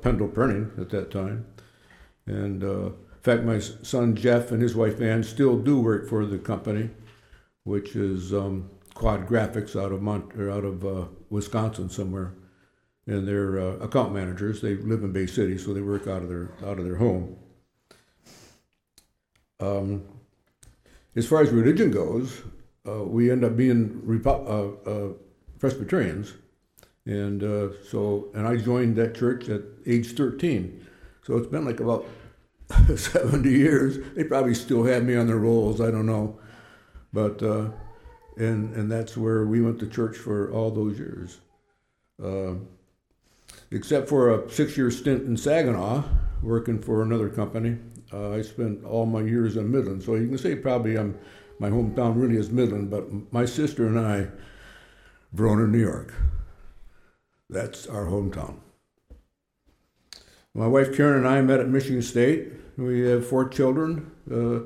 [0.00, 1.44] Pendle Printing at that time.
[2.26, 2.64] And
[3.24, 6.90] fact, my son Jeff and his wife Ann still do work for the company,
[7.64, 12.34] which is um, Quad Graphics out of Mont or out of uh, Wisconsin somewhere,
[13.06, 14.60] and they're uh, account managers.
[14.60, 17.36] They live in Bay City, so they work out of their out of their home.
[19.58, 20.04] Um,
[21.16, 22.42] as far as religion goes,
[22.86, 25.12] uh, we end up being Repo- uh, uh,
[25.58, 26.34] Presbyterians,
[27.06, 30.86] and uh, so and I joined that church at age thirteen.
[31.22, 32.04] So it's been like about
[32.96, 33.98] 70 years.
[34.14, 35.80] They probably still have me on their rolls.
[35.80, 36.38] I don't know.
[37.12, 37.70] But, uh,
[38.36, 41.40] and, and that's where we went to church for all those years.
[42.22, 42.54] Uh,
[43.70, 46.04] except for a six year stint in Saginaw,
[46.42, 47.78] working for another company.
[48.12, 50.02] Uh, I spent all my years in Midland.
[50.02, 51.18] So you can say probably I'm,
[51.58, 54.28] my hometown really is Midland, but my sister and I,
[55.32, 56.12] Verona, New York.
[57.50, 58.56] That's our hometown.
[60.56, 62.52] My wife Karen and I met at Michigan State.
[62.76, 64.60] We have four children uh,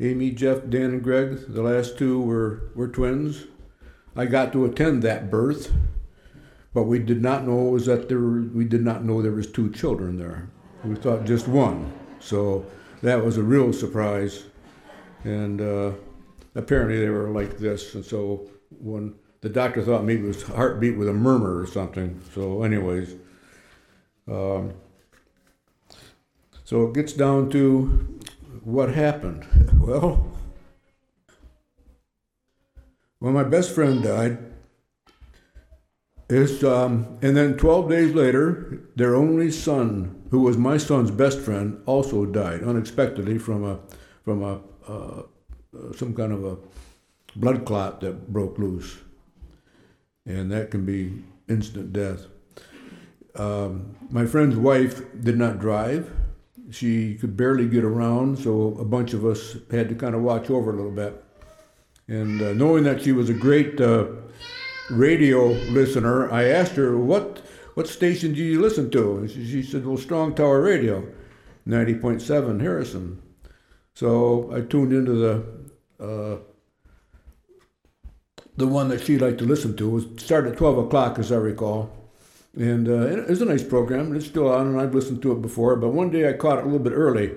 [0.00, 1.38] Amy, Jeff, Dan, and Greg.
[1.48, 3.46] The last two were, were twins.
[4.16, 5.72] I got to attend that birth,
[6.74, 9.70] but we did not know was that there we did not know there was two
[9.70, 10.48] children there.
[10.84, 11.92] We thought just one.
[12.20, 12.66] So
[13.02, 14.44] that was a real surprise.
[15.24, 15.92] And uh,
[16.54, 17.94] apparently they were like this.
[17.94, 22.20] And so when the doctor thought maybe it was heartbeat with a murmur or something.
[22.34, 23.16] So, anyways.
[24.28, 24.74] Um,
[26.72, 28.18] so it gets down to
[28.64, 29.46] what happened.
[29.78, 30.32] Well,
[33.18, 34.38] when my best friend died,
[36.30, 41.40] is um, and then 12 days later, their only son, who was my son's best
[41.40, 43.78] friend, also died unexpectedly from a
[44.24, 45.22] from a uh,
[45.94, 46.56] some kind of a
[47.36, 48.96] blood clot that broke loose,
[50.24, 52.28] and that can be instant death.
[53.34, 56.10] Um, my friend's wife did not drive
[56.74, 60.50] she could barely get around, so a bunch of us had to kind of watch
[60.50, 61.22] over a little bit.
[62.08, 64.06] And uh, knowing that she was a great uh,
[64.90, 67.42] radio listener, I asked her, "What
[67.74, 71.06] what station do you listen to?" And she, she said, "Well, Strong Tower Radio,
[71.66, 73.22] 90.7 Harrison."
[73.94, 76.38] So I tuned into the uh,
[78.56, 79.98] the one that she liked to listen to.
[79.98, 82.01] It started at 12 o'clock, as I recall.
[82.54, 84.14] And uh, it was a nice program.
[84.14, 85.76] It's still on, and I've listened to it before.
[85.76, 87.32] But one day I caught it a little bit early,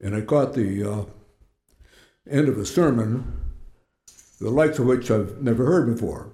[0.00, 1.04] and I caught the uh,
[2.30, 3.40] end of a sermon,
[4.40, 6.32] the likes of which I've never heard before.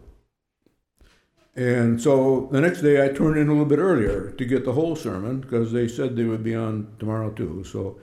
[1.56, 4.74] And so the next day I turned in a little bit earlier to get the
[4.74, 7.64] whole sermon because they said they would be on tomorrow too.
[7.64, 7.98] So,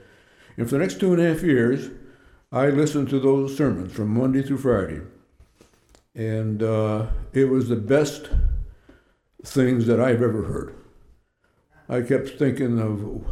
[0.58, 1.88] and for the next two and a half years,
[2.52, 5.00] I listened to those sermons from Monday through Friday
[6.16, 8.30] and uh, it was the best
[9.44, 10.74] things that I've ever heard.
[11.88, 13.24] I kept thinking of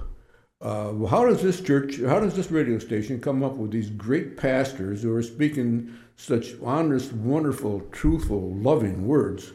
[0.60, 4.36] uh, how does this church, how does this radio station come up with these great
[4.36, 9.52] pastors who are speaking such honest, wonderful, truthful, loving words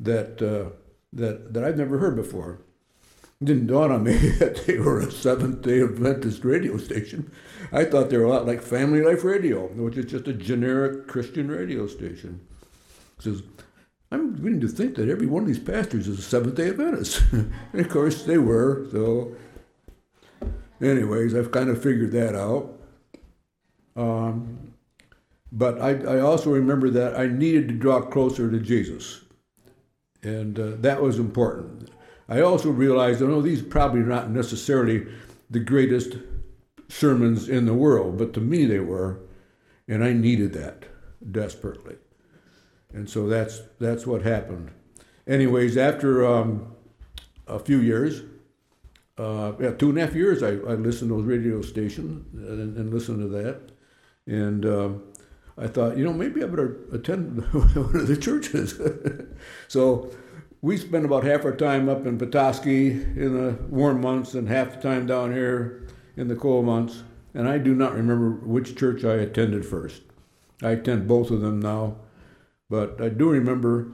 [0.00, 0.74] that uh,
[1.12, 2.60] that that I've never heard before?
[3.40, 7.30] It didn't dawn on me that they were a Seventh Day Adventist radio station.
[7.72, 11.06] I thought they were a lot like Family Life Radio, which is just a generic
[11.06, 12.40] Christian radio station
[13.24, 13.42] says,
[14.14, 17.22] I'm beginning to think that every one of these pastors is a Seventh day Adventist.
[17.32, 18.86] and of course, they were.
[18.92, 19.34] So,
[20.80, 22.78] anyways, I've kind of figured that out.
[23.96, 24.72] Um,
[25.50, 29.20] but I, I, also remember that I needed to draw closer to Jesus.
[30.22, 31.90] And uh, that was important.
[32.28, 35.06] I also realized, I know these probably not necessarily
[35.48, 36.16] the greatest
[36.88, 39.20] sermons in the world, but to me they were.
[39.86, 40.86] And I needed that
[41.30, 41.96] desperately
[42.94, 44.70] and so that's that's what happened.
[45.26, 46.74] Anyways, after um,
[47.46, 48.22] a few years,
[49.18, 52.76] uh, yeah, two and a half years, I, I listened to those radio stations and,
[52.76, 53.72] and listened to that,
[54.26, 54.88] and uh,
[55.56, 58.80] I thought, you know, maybe I better attend one of the churches.
[59.68, 60.10] so
[60.62, 64.74] we spent about half our time up in Petoskey in the warm months and half
[64.74, 67.02] the time down here in the cold months.
[67.34, 70.02] And I do not remember which church I attended first.
[70.62, 71.96] I attend both of them now.
[72.74, 73.86] But I do remember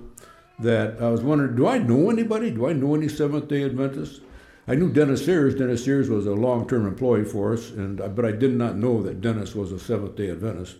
[0.59, 2.51] that I was wondering, do I know anybody?
[2.51, 4.21] Do I know any Seventh Day Adventists?
[4.67, 5.55] I knew Dennis Sears.
[5.55, 9.21] Dennis Sears was a long-term employee for us, and but I did not know that
[9.21, 10.77] Dennis was a Seventh Day Adventist.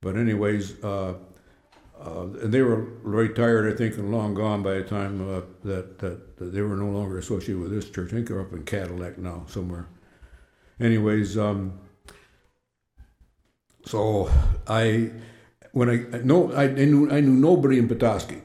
[0.00, 1.14] But anyways, uh,
[2.00, 6.00] uh, and they were retired, I think, and long gone by the time uh, that,
[6.00, 8.12] that, that they were no longer associated with this church.
[8.12, 9.86] I think they're up in Cadillac now somewhere.
[10.80, 11.78] Anyways, um,
[13.84, 14.28] so
[14.66, 15.12] I
[15.72, 18.42] when I no I, I knew I knew nobody in Petoskey.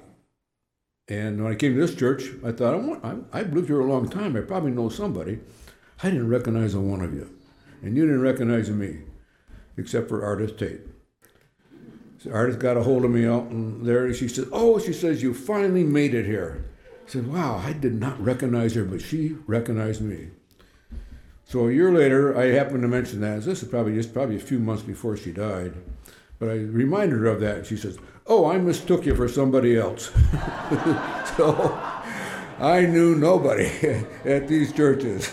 [1.10, 3.80] And when I came to this church, I thought, I want, I, I've lived here
[3.80, 4.36] a long time.
[4.36, 5.40] I probably know somebody.
[6.04, 7.34] I didn't recognize a one of you.
[7.82, 9.04] And you didn't recognize me,
[9.78, 10.82] except for Ardis Tate.
[12.18, 14.92] So Ardis got a hold of me out and there, and she said, Oh, she
[14.92, 16.66] says, you finally made it here.
[17.08, 20.32] I said, Wow, I did not recognize her, but she recognized me.
[21.46, 23.44] So a year later, I happened to mention that.
[23.44, 25.74] This is probably just probably a few months before she died.
[26.39, 27.97] But I reminded her of that, and she says,
[28.28, 30.12] Oh, I mistook you for somebody else.
[31.38, 31.80] so
[32.60, 33.67] I knew nobody
[34.26, 35.32] at these churches.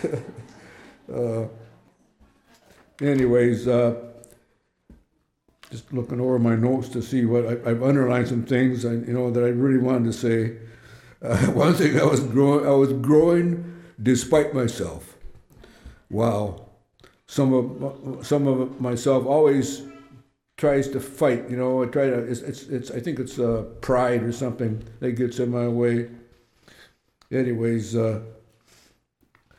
[1.12, 1.48] uh,
[3.00, 3.96] anyways, uh,
[5.70, 9.12] just looking over my notes to see what I, have underlined some things I, you
[9.12, 10.58] know that I really wanted to say.
[11.20, 15.16] Uh, one thing I was growing, I was growing despite myself.
[16.10, 16.66] Wow,
[17.26, 19.82] some of some of myself always
[20.56, 21.48] tries to fight.
[21.50, 22.18] You know, I try to.
[22.18, 26.10] It's it's, it's I think it's uh, pride or something that gets in my way.
[27.30, 28.22] Anyways, uh,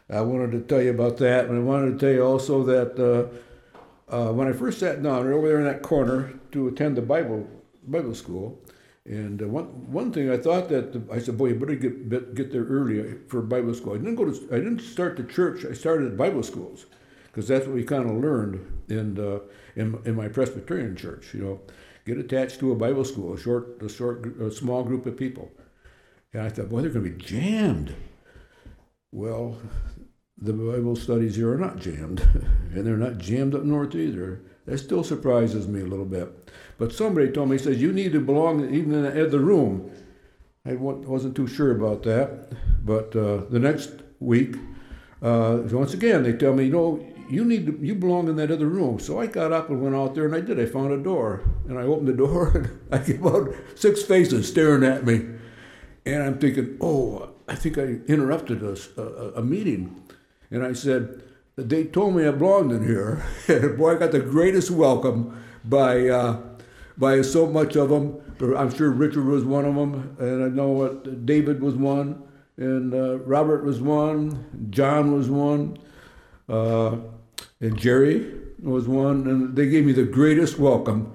[0.10, 2.99] I wanted to tell you about that, and I wanted to tell you also that
[2.99, 7.01] uh, uh when I first sat down over there in that corner to attend the
[7.01, 7.47] Bible
[7.84, 8.62] Bible school.
[9.08, 12.10] And uh, one one thing I thought that the, I said, boy, you better get
[12.34, 13.93] get there early for Bible school.
[13.93, 15.63] I didn't go to I didn't start the church.
[15.63, 16.88] I started Bible schools
[17.36, 19.39] because that's what we kind of learned in, uh,
[19.76, 21.34] in in my Presbyterian church.
[21.34, 21.62] You know,
[22.06, 25.52] get attached to a Bible school, a short, a short, a small group of people.
[26.32, 27.93] And I thought, boy, they're going to be jammed.
[29.12, 29.58] Well,
[30.38, 32.21] the Bible studies here are not jammed,
[32.74, 34.41] and they're not jammed up north either.
[34.65, 36.50] That still surprises me a little bit.
[36.78, 39.91] But somebody told me, he says, you need to belong even in the other room.
[40.65, 42.54] I wasn't too sure about that.
[42.84, 44.56] But uh, the next week,
[45.21, 48.51] uh, once again, they tell me, you know, you need to, you belong in that
[48.51, 48.99] other room.
[48.99, 50.59] So I got up and went out there and I did.
[50.59, 54.47] I found a door and I opened the door and I get about six faces
[54.47, 55.25] staring at me.
[56.05, 60.03] And I'm thinking, oh, I think I interrupted a, a, a meeting.
[60.51, 61.21] And I said,
[61.55, 63.23] they told me I belonged in here.
[63.47, 66.41] and boy, I got the greatest welcome by, uh,
[66.97, 68.21] by so much of them.
[68.55, 70.15] I'm sure Richard was one of them.
[70.19, 72.23] And I know what David was one.
[72.57, 74.67] And uh, Robert was one.
[74.69, 75.77] John was one.
[76.47, 76.97] Uh,
[77.60, 78.31] and Jerry
[78.62, 81.13] was one, and they gave me the greatest welcome,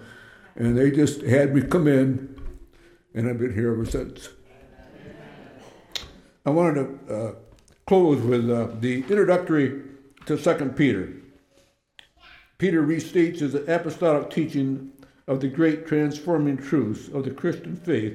[0.57, 2.37] and they just had me come in,
[3.15, 4.31] and I've been here ever since.
[6.45, 7.35] I wanted to uh,
[7.87, 9.83] close with uh, the introductory
[10.27, 11.13] to Second Peter.
[12.59, 14.93] Peter restates his apostolic teaching
[15.27, 18.15] of the great transforming truths of the Christian faith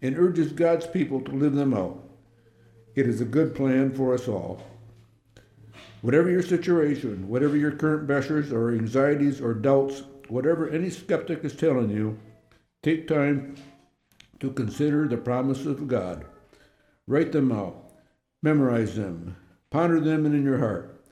[0.00, 2.02] and urges God's people to live them out.
[2.94, 4.62] It is a good plan for us all.
[6.00, 11.56] Whatever your situation, whatever your current pressures or anxieties or doubts, whatever any skeptic is
[11.56, 12.18] telling you,
[12.82, 13.56] take time
[14.38, 16.24] to consider the promises of God.
[17.08, 17.90] Write them out,
[18.42, 19.36] memorize them,
[19.70, 21.04] ponder them in your heart,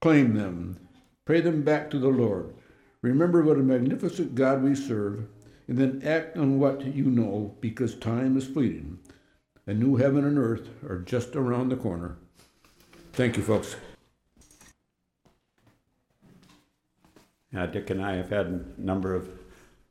[0.00, 0.78] claim them,
[1.26, 2.54] pray them back to the Lord.
[3.02, 5.26] Remember what a magnificent God we serve,
[5.68, 8.98] and then act on what you know because time is fleeting.
[9.66, 12.16] A new heaven and earth are just around the corner.
[13.12, 13.76] Thank you, folks.
[17.52, 19.28] Dick and I have had a number of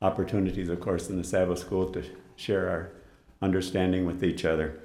[0.02, 2.04] opportunities, of course, in the Sabbath school to
[2.36, 2.92] share our
[3.42, 4.80] understanding with each other.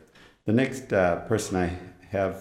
[0.44, 1.72] The next uh, person I
[2.10, 2.40] have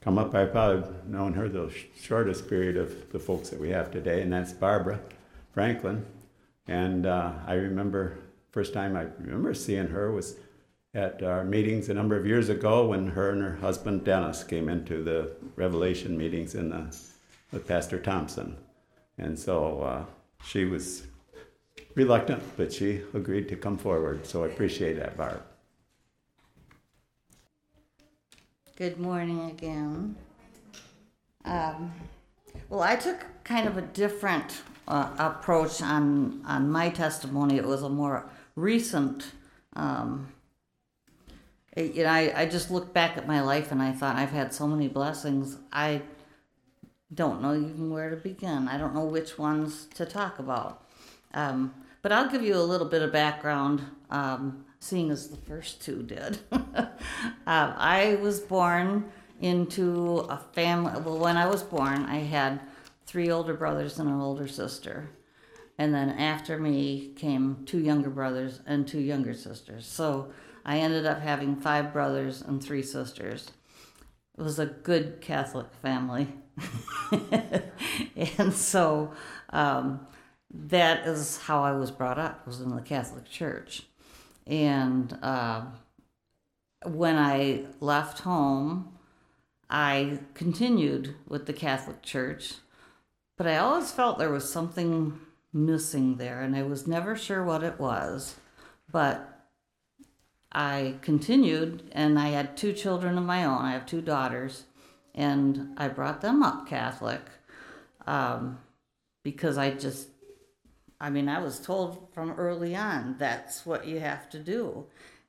[0.00, 3.90] come up, I've probably known her the shortest period of the folks that we have
[3.90, 5.00] today, and that's Barbara
[5.52, 6.04] Franklin.
[6.66, 8.18] And uh, I remember
[8.50, 10.36] first time I remember seeing her was
[10.94, 14.68] at our meetings a number of years ago when her and her husband Dennis came
[14.68, 16.96] into the Revelation meetings in the,
[17.50, 18.56] with Pastor Thompson.
[19.18, 20.04] And so uh,
[20.44, 21.06] she was
[21.94, 24.26] reluctant, but she agreed to come forward.
[24.26, 25.42] So I appreciate that, Barb.
[28.76, 30.16] Good morning again.
[31.44, 31.92] Um,
[32.68, 37.56] well, I took kind of a different uh, approach on on my testimony.
[37.56, 39.32] It was a more recent.
[39.76, 40.28] Um,
[41.76, 44.30] it, you know, I, I just looked back at my life and I thought I've
[44.30, 45.58] had so many blessings.
[45.72, 46.02] I
[47.14, 48.68] don't know even where to begin.
[48.68, 50.84] I don't know which ones to talk about.
[51.32, 55.82] Um, But I'll give you a little bit of background, um, seeing as the first
[55.82, 56.38] two did.
[56.52, 56.86] uh,
[57.46, 59.10] I was born
[59.40, 61.00] into a family.
[61.00, 62.60] Well, when I was born, I had
[63.06, 65.08] three older brothers and an older sister.
[65.78, 69.86] And then after me came two younger brothers and two younger sisters.
[69.86, 70.28] So
[70.64, 73.50] I ended up having five brothers and three sisters.
[74.38, 76.28] It was a good Catholic family.
[78.38, 79.12] and so
[79.50, 80.06] um,
[80.50, 83.82] that is how I was brought up, was in the Catholic Church.
[84.46, 85.62] And uh,
[86.84, 88.92] when I left home,
[89.70, 92.54] I continued with the Catholic Church,
[93.36, 95.18] but I always felt there was something
[95.52, 98.36] missing there, and I was never sure what it was.
[98.90, 99.46] But
[100.52, 103.62] I continued, and I had two children of my own.
[103.62, 104.64] I have two daughters,
[105.14, 107.20] and I brought them up Catholic
[108.06, 108.58] um,
[109.22, 110.08] because I just,
[111.00, 114.86] I mean, I was told from early on that's what you have to do.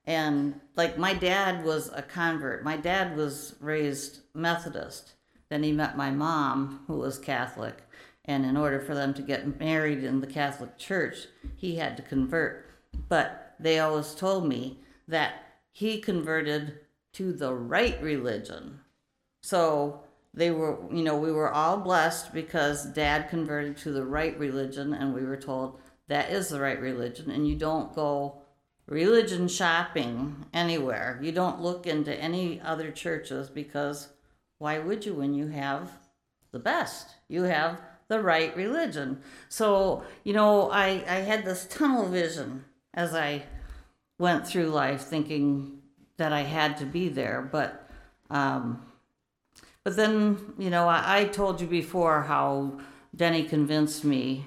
[0.07, 5.13] And like my dad was a convert, my dad was raised Methodist.
[5.49, 7.83] Then he met my mom, who was Catholic.
[8.25, 12.03] And in order for them to get married in the Catholic Church, he had to
[12.03, 12.67] convert.
[13.07, 15.33] But they always told me that
[15.71, 16.79] he converted
[17.13, 18.79] to the right religion.
[19.45, 19.99] So
[20.33, 24.91] they were, you know, we were all blessed because dad converted to the right religion,
[24.91, 28.41] and we were told that is the right religion, and you don't go
[28.87, 31.19] religion shopping anywhere.
[31.21, 34.07] You don't look into any other churches because
[34.57, 35.91] why would you when you have
[36.51, 37.13] the best?
[37.27, 39.21] You have the right religion.
[39.47, 42.65] So, you know, I, I had this tunnel vision
[42.95, 43.43] as I
[44.17, 45.83] went through life thinking
[46.17, 47.87] that I had to be there, but
[48.31, 48.81] um,
[49.85, 52.79] but then you know I, I told you before how
[53.15, 54.45] Denny convinced me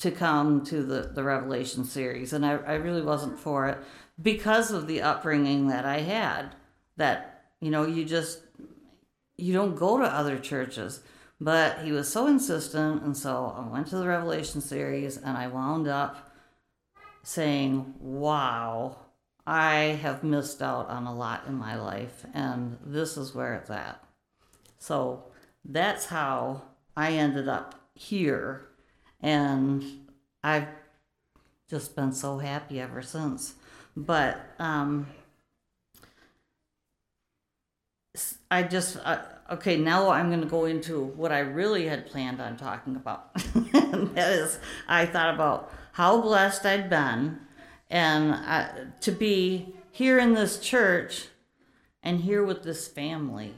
[0.00, 3.78] to come to the the Revelation series, and I, I really wasn't for it
[4.20, 6.56] because of the upbringing that I had.
[6.96, 8.40] That you know you just
[9.36, 11.00] you don't go to other churches.
[11.40, 15.46] But he was so insistent, and so I went to the Revelation series, and I
[15.46, 16.32] wound up
[17.22, 18.96] saying, "Wow."
[19.46, 23.70] I have missed out on a lot in my life, and this is where it's
[23.70, 23.98] at.
[24.78, 25.24] So
[25.64, 26.62] that's how
[26.96, 28.68] I ended up here,
[29.20, 29.84] and
[30.42, 30.68] I've
[31.68, 33.54] just been so happy ever since.
[33.96, 35.08] But um,
[38.50, 39.20] I just, uh,
[39.50, 43.34] okay, now I'm going to go into what I really had planned on talking about.
[43.34, 47.40] that is, I thought about how blessed I'd been
[47.90, 51.26] and to be here in this church
[52.02, 53.54] and here with this family.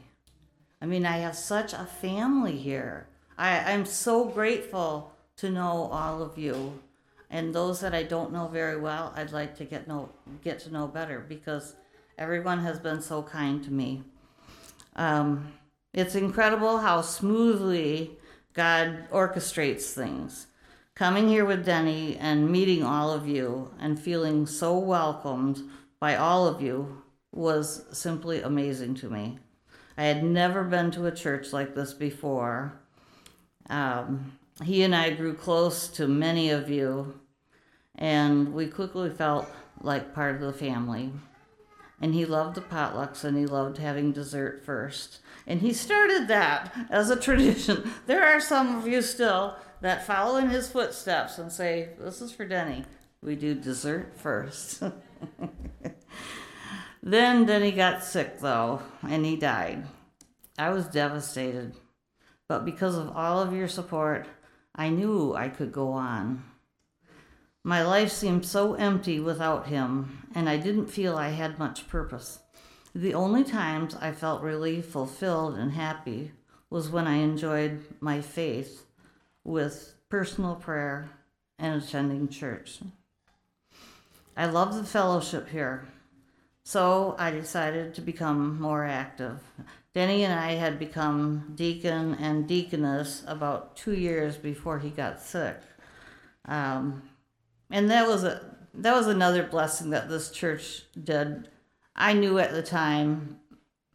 [0.81, 3.07] I mean, I have such a family here.
[3.37, 6.81] I, I'm so grateful to know all of you.
[7.31, 10.11] And those that I don't know very well, I'd like to get know
[10.43, 11.77] get to know better because
[12.19, 14.03] everyone has been so kind to me.
[14.97, 15.53] Um,
[15.95, 18.19] it's incredible how smoothly
[18.53, 20.49] God orchestrates things
[21.01, 25.59] coming here with Denny and meeting all of you and feeling so welcomed
[25.99, 27.03] by all of you
[27.33, 29.39] was simply amazing to me.
[30.01, 32.73] I had never been to a church like this before.
[33.69, 37.21] Um, he and I grew close to many of you,
[37.97, 39.47] and we quickly felt
[39.83, 41.13] like part of the family.
[42.01, 45.19] And he loved the potlucks and he loved having dessert first.
[45.47, 47.93] And he started that as a tradition.
[48.07, 52.33] There are some of you still that follow in his footsteps and say, This is
[52.33, 52.87] for Denny.
[53.23, 54.83] We do dessert first.
[57.03, 59.87] then Denny got sick, though, and he died.
[60.59, 61.75] I was devastated.
[62.49, 64.27] But because of all of your support,
[64.75, 66.45] I knew I could go on.
[67.63, 72.41] My life seemed so empty without him, and I didn't feel I had much purpose.
[72.95, 76.33] The only times I felt really fulfilled and happy
[76.71, 78.87] was when I enjoyed my faith
[79.45, 81.11] with personal prayer
[81.59, 82.81] and attending church.
[84.37, 85.87] I love the fellowship here,
[86.71, 89.41] so I decided to become more active.
[89.93, 95.57] Denny and I had become deacon and deaconess about two years before he got sick.
[96.45, 97.03] Um,
[97.73, 101.49] and that was a that was another blessing that this church did.
[101.97, 103.41] I knew at the time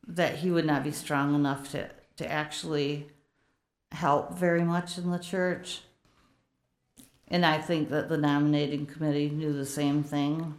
[0.06, 3.08] that he would not be strong enough to, to actually
[3.94, 5.80] help very much in the church.
[7.30, 10.56] And I think that the nominating committee knew the same thing,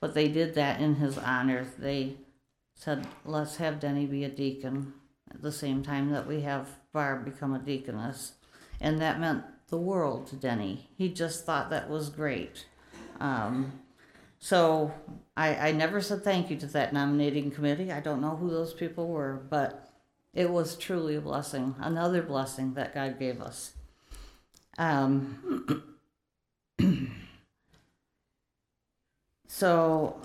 [0.00, 1.66] but they did that in his honor.
[1.78, 2.16] They
[2.74, 4.92] said, let's have Denny be a deacon
[5.30, 8.32] at the same time that we have Barb become a deaconess.
[8.80, 10.90] And that meant the world to Denny.
[10.96, 12.66] He just thought that was great.
[13.18, 13.80] Um,
[14.38, 14.92] so
[15.36, 17.90] I, I never said thank you to that nominating committee.
[17.90, 19.90] I don't know who those people were, but
[20.34, 23.72] it was truly a blessing, another blessing that God gave us.
[24.78, 25.96] Um,
[29.56, 30.20] so,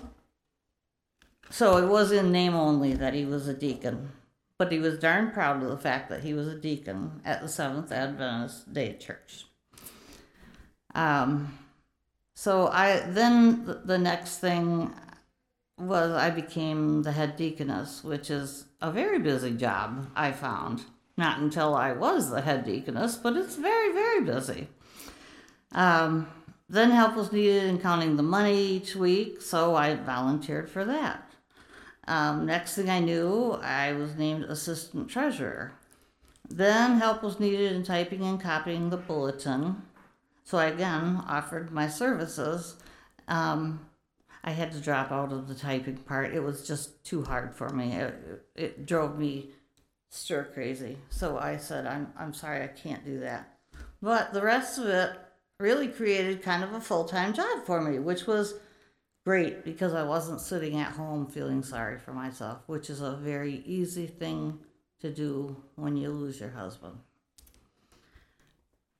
[1.48, 4.12] so it was in name only that he was a deacon,
[4.58, 7.48] but he was darn proud of the fact that he was a deacon at the
[7.48, 9.46] Seventh Adventist Day Church.
[10.94, 11.58] Um,
[12.34, 14.92] so I then the next thing
[15.78, 20.10] was I became the head deaconess, which is a very busy job.
[20.14, 20.82] I found
[21.16, 24.68] not until I was the head deaconess, but it's very very busy.
[25.74, 26.28] Um,
[26.72, 31.30] then help was needed in counting the money each week, so I volunteered for that.
[32.08, 35.72] Um, next thing I knew, I was named assistant treasurer.
[36.48, 39.82] Then help was needed in typing and copying the bulletin.
[40.44, 42.76] So I again offered my services.
[43.28, 43.86] Um,
[44.42, 46.32] I had to drop out of the typing part.
[46.32, 47.92] It was just too hard for me.
[47.92, 49.50] It, it drove me
[50.08, 50.96] stir crazy.
[51.10, 53.58] So I said, I'm, I'm sorry, I can't do that.
[54.00, 55.12] But the rest of it
[55.62, 58.54] really created kind of a full time job for me, which was
[59.24, 63.62] great because I wasn't sitting at home feeling sorry for myself, which is a very
[63.64, 64.58] easy thing
[65.00, 66.98] to do when you lose your husband.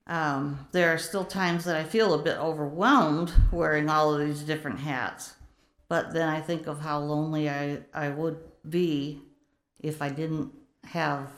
[0.07, 4.43] Um, there are still times that I feel a bit overwhelmed wearing all of these
[4.43, 5.35] different hats,
[5.89, 8.39] but then I think of how lonely I, I would
[8.69, 9.23] be
[9.81, 10.53] if I didn't
[10.85, 11.29] have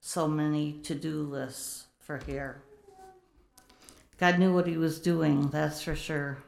[0.00, 2.62] so many to do lists for here.
[4.18, 6.38] God knew what he was doing, that's for sure.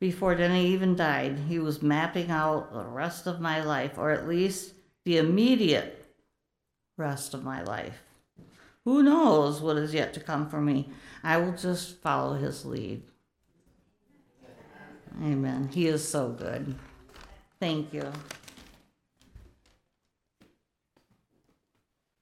[0.00, 4.28] Before Denny even died, he was mapping out the rest of my life, or at
[4.28, 4.74] least
[5.04, 6.06] the immediate
[6.96, 8.02] rest of my life.
[8.84, 10.88] Who knows what is yet to come for me?
[11.22, 13.02] I will just follow his lead.
[15.22, 15.68] Amen.
[15.72, 16.74] He is so good.
[17.58, 18.10] Thank you.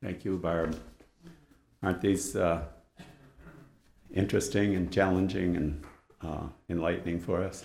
[0.02, 0.80] Thank you, Barb.
[1.82, 2.62] Aren't these uh,
[4.16, 5.84] interesting and challenging and
[6.22, 7.64] uh, enlightening for us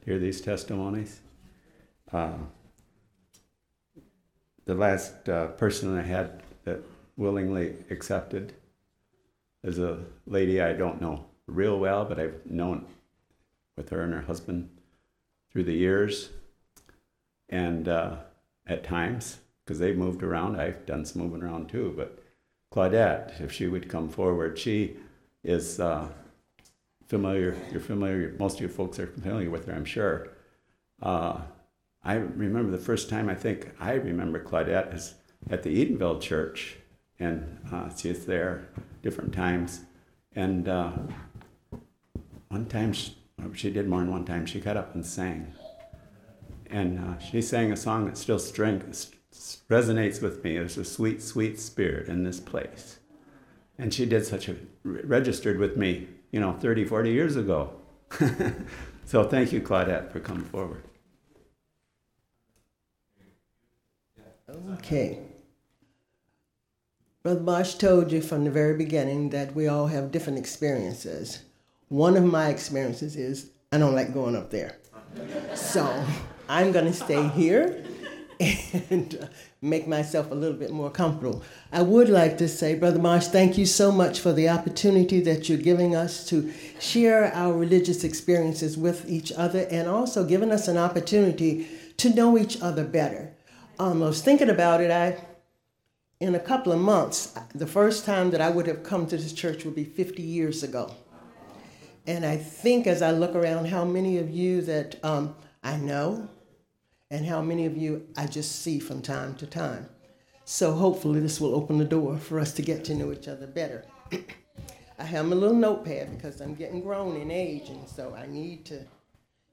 [0.00, 1.20] to hear these testimonies?
[2.12, 2.34] Uh,
[4.64, 6.80] the last uh, person I had that
[7.16, 8.54] willingly accepted
[9.64, 12.86] is a lady I don't know real well, but I've known
[13.76, 14.68] with her and her husband
[15.50, 16.30] through the years.
[17.48, 18.16] And uh,
[18.66, 20.60] at times, because they've moved around.
[20.60, 21.92] I've done some moving around too.
[21.96, 22.18] But
[22.72, 24.96] Claudette, if she would come forward, she
[25.46, 26.08] is uh,
[27.06, 27.56] familiar.
[27.70, 28.34] You're familiar.
[28.38, 30.28] Most of you folks are familiar with her, I'm sure.
[31.00, 31.40] Uh,
[32.02, 35.14] I remember the first time I think I remember Claudette is
[35.50, 36.76] at the Edenville Church,
[37.18, 38.68] and uh, she's there
[39.02, 39.80] different times.
[40.34, 40.92] And uh,
[42.48, 43.16] one time, she,
[43.54, 44.46] she did more than one time.
[44.46, 45.52] She got up and sang,
[46.70, 48.80] and uh, she sang a song that still string,
[49.68, 50.54] resonates with me.
[50.54, 52.98] There's a sweet, sweet spirit in this place.
[53.78, 54.56] And she did such a,
[54.86, 57.72] registered with me, you know, 30, 40 years ago.
[59.04, 60.82] so thank you, Claudette, for coming forward.
[64.74, 65.18] Okay.
[67.22, 71.40] Brother Marsh told you from the very beginning that we all have different experiences.
[71.88, 74.78] One of my experiences is I don't like going up there.
[75.54, 76.04] so
[76.48, 77.84] I'm going to stay here
[78.90, 79.26] and uh,
[79.68, 81.42] make myself a little bit more comfortable.
[81.72, 85.48] I would like to say, Brother Marsh, thank you so much for the opportunity that
[85.48, 90.68] you're giving us to share our religious experiences with each other and also giving us
[90.68, 93.32] an opportunity to know each other better.
[93.78, 94.90] Um, was thinking about it.
[94.90, 95.18] I,
[96.20, 99.32] in a couple of months, the first time that I would have come to this
[99.32, 100.94] church would be 50 years ago.
[102.06, 106.28] And I think as I look around, how many of you that um, I know,
[107.10, 109.88] and how many of you I just see from time to time.
[110.44, 113.46] So hopefully this will open the door for us to get to know each other
[113.46, 113.84] better.
[114.98, 118.64] I have my little notepad because I'm getting grown in age, and so I need
[118.66, 118.84] to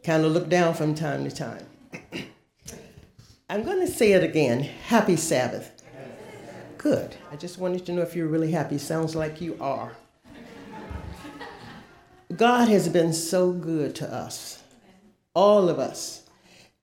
[0.03, 1.65] kind of look down from time to time.
[3.49, 4.61] I'm going to say it again.
[4.61, 5.83] Happy Sabbath.
[6.77, 7.15] Good.
[7.31, 8.77] I just wanted to know if you're really happy.
[8.77, 9.93] Sounds like you are.
[12.35, 14.63] God has been so good to us,
[15.33, 16.22] all of us.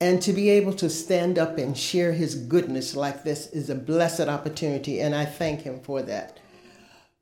[0.02, 3.74] And to be able to stand up and share his goodness like this is a
[3.74, 6.38] blessed opportunity, and I thank him for that.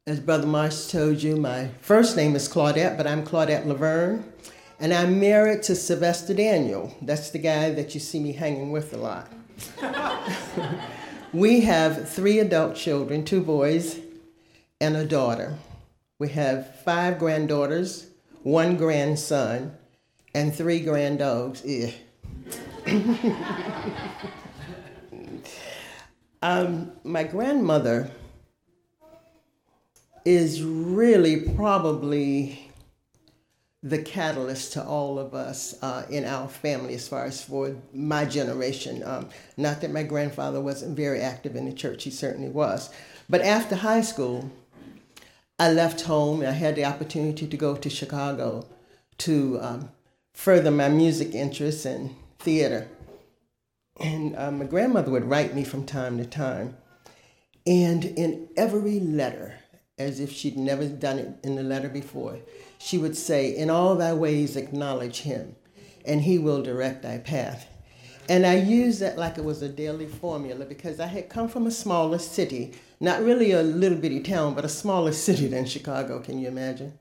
[0.06, 4.32] As Brother Marsh told you, my first name is Claudette, but I'm Claudette Laverne,
[4.78, 6.94] and I'm married to Sylvester Daniel.
[7.02, 9.28] That's the guy that you see me hanging with a lot.
[11.32, 13.98] we have three adult children two boys
[14.80, 15.58] and a daughter.
[16.20, 18.06] We have five granddaughters,
[18.44, 19.76] one grandson,
[20.32, 21.62] and three granddogs.
[21.64, 21.90] Yeah.
[26.42, 28.10] Um, my grandmother
[30.24, 32.70] is really probably
[33.82, 38.24] the catalyst to all of us uh, in our family as far as for my
[38.24, 39.02] generation.
[39.04, 42.90] Um, not that my grandfather wasn't very active in the church, he certainly was.
[43.28, 44.50] But after high school,
[45.58, 48.66] I left home and I had the opportunity to go to Chicago
[49.18, 49.90] to um,
[50.32, 52.88] further my music interests and theater.
[54.00, 56.76] And uh, my grandmother would write me from time to time.
[57.66, 59.56] And in every letter,
[59.98, 62.38] as if she'd never done it in the letter before,
[62.78, 65.56] she would say, In all thy ways acknowledge him,
[66.04, 67.66] and he will direct thy path.
[68.28, 71.66] And I used that like it was a daily formula because I had come from
[71.66, 76.20] a smaller city, not really a little bitty town, but a smaller city than Chicago,
[76.20, 76.98] can you imagine?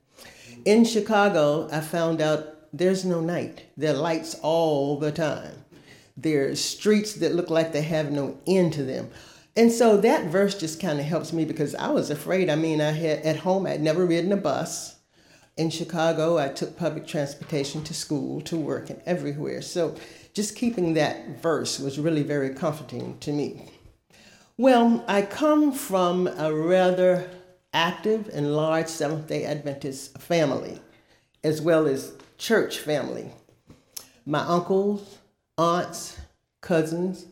[0.64, 3.64] In Chicago, I found out there's no night.
[3.76, 5.64] There are lights all the time.
[6.16, 9.10] There's streets that look like they have no end to them.
[9.56, 12.48] And so that verse just kind of helps me because I was afraid.
[12.48, 14.96] I mean, I had at home, I'd never ridden a bus.
[15.56, 19.60] In Chicago, I took public transportation to school, to work, and everywhere.
[19.60, 19.96] So
[20.32, 23.68] just keeping that verse was really very comforting to me.
[24.56, 27.28] Well, I come from a rather
[27.72, 30.80] active and large Seventh day Adventist family,
[31.42, 33.32] as well as church family.
[34.24, 35.18] My uncles,
[35.58, 36.18] aunts,
[36.60, 37.26] cousins,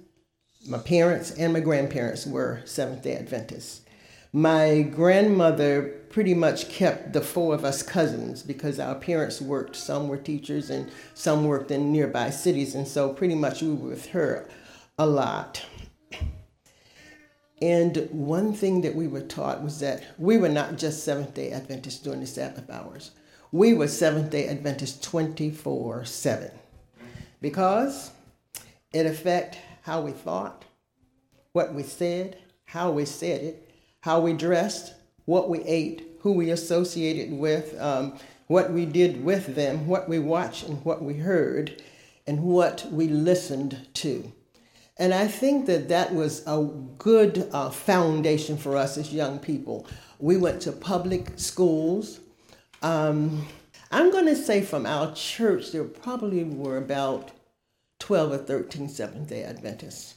[0.68, 3.82] my parents, and my grandparents were Seventh day Adventists.
[4.32, 9.76] My grandmother pretty much kept the four of us cousins because our parents worked.
[9.76, 13.90] Some were teachers and some worked in nearby cities, and so pretty much we were
[13.90, 14.48] with her
[14.98, 15.64] a lot.
[17.62, 21.52] And one thing that we were taught was that we were not just Seventh day
[21.52, 23.12] Adventists during the Sabbath hours,
[23.52, 26.50] we were Seventh day Adventists 24 7
[27.40, 28.10] because
[28.92, 30.64] it affected how we thought,
[31.52, 33.70] what we said, how we said it,
[34.00, 34.94] how we dressed,
[35.26, 38.18] what we ate, who we associated with, um,
[38.48, 41.82] what we did with them, what we watched and what we heard,
[42.26, 44.32] and what we listened to.
[44.98, 46.64] And I think that that was a
[46.98, 49.86] good uh, foundation for us as young people.
[50.18, 52.20] We went to public schools.
[52.86, 53.48] Um,
[53.90, 57.32] I'm going to say from our church, there probably were about
[57.98, 60.14] 12 or 13 Seventh day Adventists.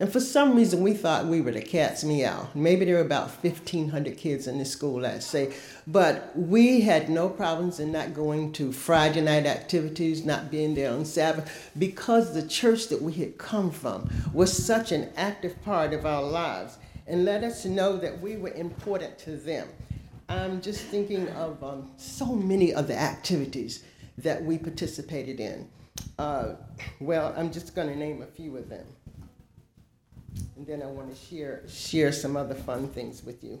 [0.00, 2.48] And for some reason, we thought we were the cat's meow.
[2.54, 5.52] Maybe there were about 1,500 kids in this school, let's say.
[5.86, 10.92] But we had no problems in not going to Friday night activities, not being there
[10.92, 15.92] on Sabbath, because the church that we had come from was such an active part
[15.92, 19.68] of our lives and let us know that we were important to them.
[20.28, 23.84] I'm just thinking of um, so many of the activities
[24.18, 25.68] that we participated in.
[26.18, 26.54] Uh,
[27.00, 28.86] well, I'm just going to name a few of them
[30.56, 33.60] and then I want to share share some other fun things with you.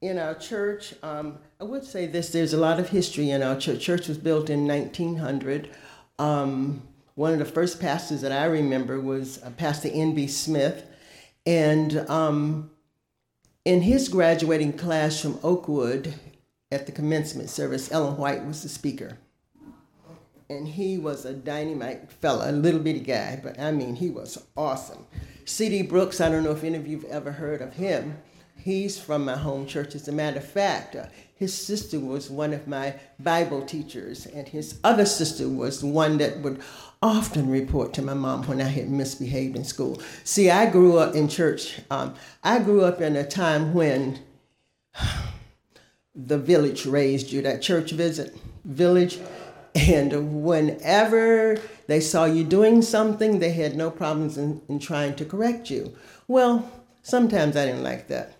[0.00, 3.56] In our church, um, I would say this: there's a lot of history in our
[3.56, 3.80] church.
[3.80, 5.70] Church was built in 1900.
[6.18, 6.82] Um,
[7.14, 10.28] one of the first pastors that I remember was uh, Pastor N.B.
[10.28, 10.86] Smith,
[11.46, 12.70] and um,
[13.64, 16.14] in his graduating class from Oakwood
[16.70, 19.18] at the commencement service, Ellen White was the speaker
[20.50, 24.42] and he was a dynamite fella, a little bitty guy, but I mean, he was
[24.56, 25.06] awesome.
[25.44, 25.82] C.D.
[25.82, 28.18] Brooks, I don't know if any of you've ever heard of him.
[28.56, 29.94] He's from my home church.
[29.94, 31.06] As a matter of fact, uh,
[31.38, 36.18] his sister was one of my Bible teachers, and his other sister was the one
[36.18, 36.60] that would
[37.00, 40.02] often report to my mom when I had misbehaved in school.
[40.24, 41.80] See, I grew up in church.
[41.90, 44.18] Um, I grew up in a time when
[46.14, 49.18] the village raised you, that church visit village
[49.74, 55.24] and whenever they saw you doing something, they had no problems in, in trying to
[55.24, 55.96] correct you.
[56.26, 56.70] Well,
[57.02, 58.37] sometimes I didn't like that.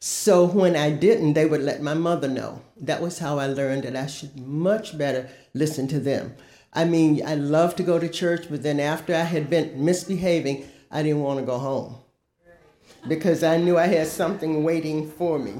[0.00, 2.62] So when I didn't, they would let my mother know.
[2.80, 6.34] That was how I learned that I should much better listen to them.
[6.72, 10.68] I mean, I loved to go to church, but then after I had been misbehaving,
[10.90, 11.96] I didn't want to go home
[13.06, 15.54] because I knew I had something waiting for me.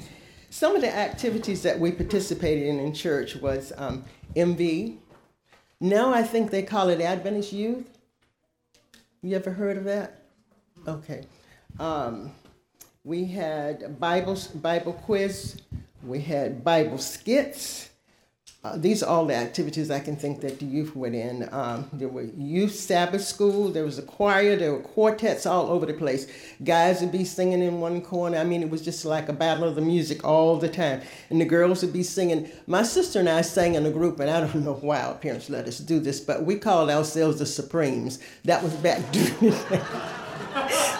[0.50, 4.96] Some of the activities that we participated in in church was um, MV.
[5.80, 7.86] Now I think they call it Adventist Youth.
[9.22, 10.22] You ever heard of that?
[10.86, 11.24] Okay.
[11.78, 12.32] Um,
[13.04, 15.60] we had Bible Bible quiz.
[16.02, 17.90] We had Bible skits.
[18.64, 21.48] uh, these are all the activities I can think that the youth were in.
[21.52, 25.86] Um, there were youth Sabbath school, there was a choir, there were quartets all over
[25.86, 26.26] the place.
[26.64, 28.38] Guys would be singing in one corner.
[28.38, 31.02] I mean, it was just like a battle of the music all the time.
[31.30, 32.50] And the girls would be singing.
[32.66, 35.48] My sister and I sang in a group, and I don't know why our parents
[35.50, 38.18] let us do this, but we called ourselves the Supremes.
[38.44, 39.00] That was back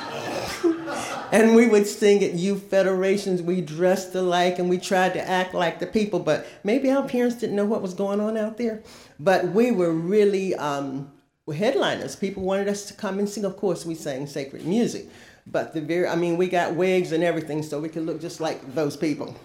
[1.33, 3.43] and we would sing at youth federations.
[3.43, 7.37] We dressed alike and we tried to act like the people, but maybe our parents
[7.37, 8.83] didn't know what was going on out there.
[9.19, 11.13] But we were really um,
[11.53, 12.17] headliners.
[12.17, 13.45] People wanted us to come and sing.
[13.45, 15.07] Of course, we sang sacred music,
[15.47, 18.41] but the very, I mean, we got wigs and everything so we could look just
[18.41, 19.37] like those people.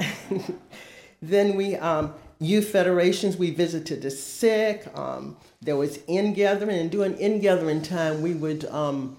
[1.22, 4.86] then we, um, youth federations, we visited the sick.
[4.94, 8.64] Um, there was in gathering, and during in gathering time, we would.
[8.66, 9.18] Um,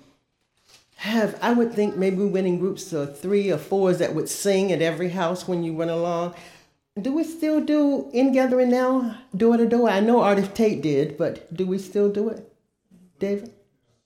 [0.98, 4.28] have I would think maybe we went in groups of three or fours that would
[4.28, 6.34] sing at every house when you went along.
[7.00, 9.90] Do we still do in gathering now, door to door?
[9.90, 12.52] I know Ardis Tate did, but do we still do it,
[13.20, 13.54] David?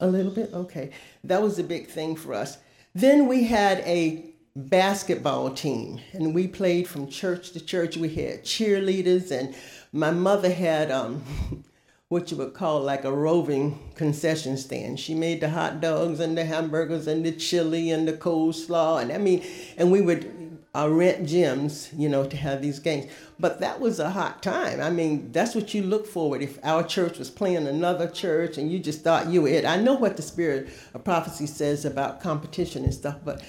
[0.01, 0.91] A little bit, okay.
[1.23, 2.57] That was a big thing for us.
[2.93, 4.25] Then we had a
[4.55, 7.95] basketball team, and we played from church to church.
[7.95, 9.55] We had cheerleaders, and
[9.93, 11.23] my mother had um,
[12.11, 14.99] what you would call like a roving concession stand.
[14.99, 19.13] She made the hot dogs and the hamburgers and the chili and the coleslaw, and
[19.13, 19.41] I mean,
[19.77, 23.09] and we would uh, rent gyms, you know, to have these games.
[23.39, 24.81] But that was a hot time.
[24.81, 26.41] I mean, that's what you look forward.
[26.41, 29.63] If our church was playing another church and you just thought you were it.
[29.63, 33.41] I know what the spirit of prophecy says about competition and stuff, but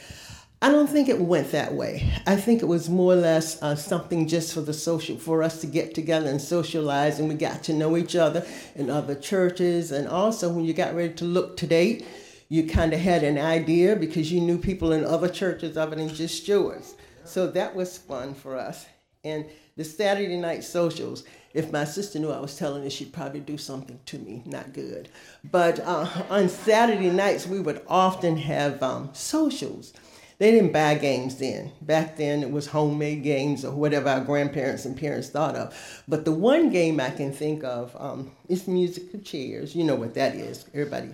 [0.62, 2.08] I don't think it went that way.
[2.24, 5.60] I think it was more or less uh, something just for the social, for us
[5.62, 8.46] to get together and socialize, and we got to know each other
[8.76, 9.90] in other churches.
[9.90, 12.06] And also, when you got ready to look to date,
[12.48, 16.14] you kind of had an idea because you knew people in other churches other than
[16.14, 16.94] just yours.
[17.24, 18.86] So that was fun for us.
[19.24, 19.46] And
[19.76, 23.58] the Saturday night socials, if my sister knew I was telling her, she'd probably do
[23.58, 25.08] something to me, not good.
[25.42, 29.92] But uh, on Saturday nights, we would often have um, socials
[30.42, 31.70] they didn't buy games then.
[31.82, 36.02] Back then, it was homemade games or whatever our grandparents and parents thought of.
[36.08, 39.76] But the one game I can think of um, is musical chairs.
[39.76, 40.64] You know what that is.
[40.74, 41.10] Everybody.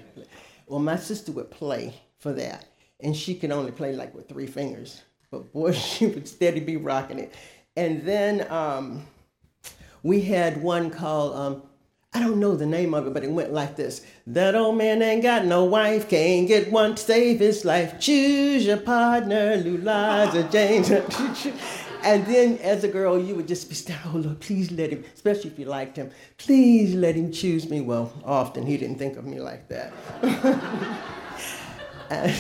[0.66, 2.68] Well, my sister would play for that,
[3.00, 5.02] and she could only play like with three fingers.
[5.30, 7.34] But boy, she would steady be rocking it.
[7.76, 9.06] And then um,
[10.02, 11.62] we had one called um,
[12.14, 14.04] I don't know the name of it, but it went like this.
[14.26, 18.00] That old man ain't got no wife, can't get one to save his life.
[18.00, 20.90] Choose your partner, Lulaza James.
[22.02, 25.04] and then as a girl, you would just be saying, oh, Lord, please let him,
[25.14, 27.82] especially if you liked him, please let him choose me.
[27.82, 29.92] Well, often he didn't think of me like that.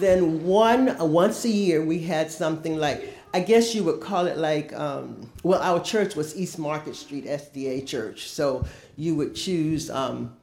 [0.00, 4.38] then one, once a year, we had something like, I guess you would call it
[4.38, 8.28] like, um, well, our church was East Market Street SDA Church.
[8.28, 8.64] So
[8.96, 10.36] you would choose um,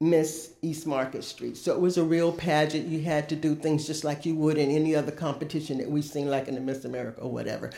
[0.00, 1.56] Miss East Market Street.
[1.56, 2.86] So it was a real pageant.
[2.86, 6.04] You had to do things just like you would in any other competition that we've
[6.04, 7.72] seen, like in the Miss America or whatever.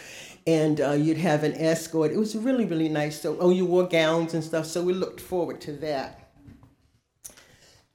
[0.46, 2.12] And uh, you'd have an escort.
[2.12, 3.22] It was really, really nice.
[3.22, 4.66] So, oh, you wore gowns and stuff.
[4.66, 6.28] So we looked forward to that.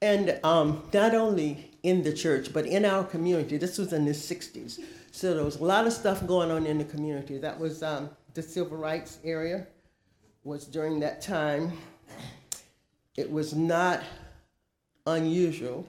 [0.02, 4.10] And um, not only in the church, but in our community, this was in the
[4.10, 4.80] 60s.
[5.14, 7.38] So there was a lot of stuff going on in the community.
[7.38, 9.64] That was um, the civil rights area
[10.42, 11.78] was during that time.
[13.16, 14.02] It was not
[15.06, 15.86] unusual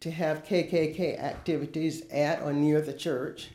[0.00, 3.50] to have KKK activities at or near the church,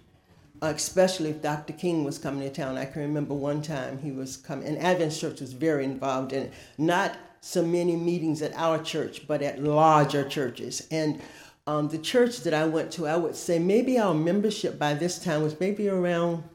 [0.62, 1.74] especially if Dr.
[1.74, 2.78] King was coming to town.
[2.78, 6.44] I can remember one time he was coming, and Advent Church was very involved in
[6.44, 6.54] it.
[6.78, 10.88] Not so many meetings at our church, but at larger churches.
[10.92, 11.22] And
[11.68, 15.20] um, the church that I went to, I would say maybe our membership by this
[15.20, 16.45] time was maybe around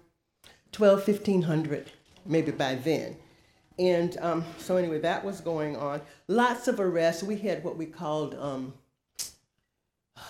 [0.73, 1.93] 12, 1500,
[2.25, 3.17] maybe by then.
[3.79, 6.01] And um, so, anyway, that was going on.
[6.29, 7.23] Lots of arrests.
[7.23, 8.73] We had what we called um,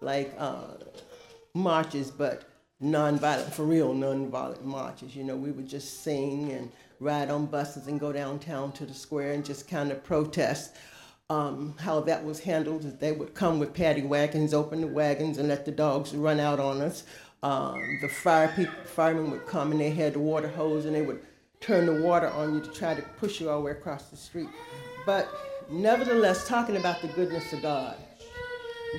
[0.00, 0.74] like uh,
[1.54, 2.44] marches, but
[2.82, 5.14] nonviolent, for real nonviolent marches.
[5.14, 8.94] You know, we would just sing and ride on buses and go downtown to the
[8.94, 10.76] square and just kind of protest
[11.30, 15.38] um, how that was handled is they would come with paddy wagons, open the wagons,
[15.38, 17.04] and let the dogs run out on us.
[17.44, 21.02] Um, the fire people, firemen would come and they had the water hose and they
[21.02, 21.22] would
[21.60, 24.16] turn the water on you to try to push you all the way across the
[24.16, 24.48] street.
[25.06, 25.28] But
[25.70, 27.96] nevertheless, talking about the goodness of God,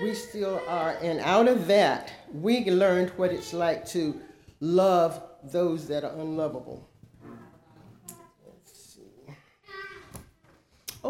[0.01, 0.97] we still are.
[1.01, 4.19] And out of that, we learned what it's like to
[4.61, 6.87] love those that are unlovable.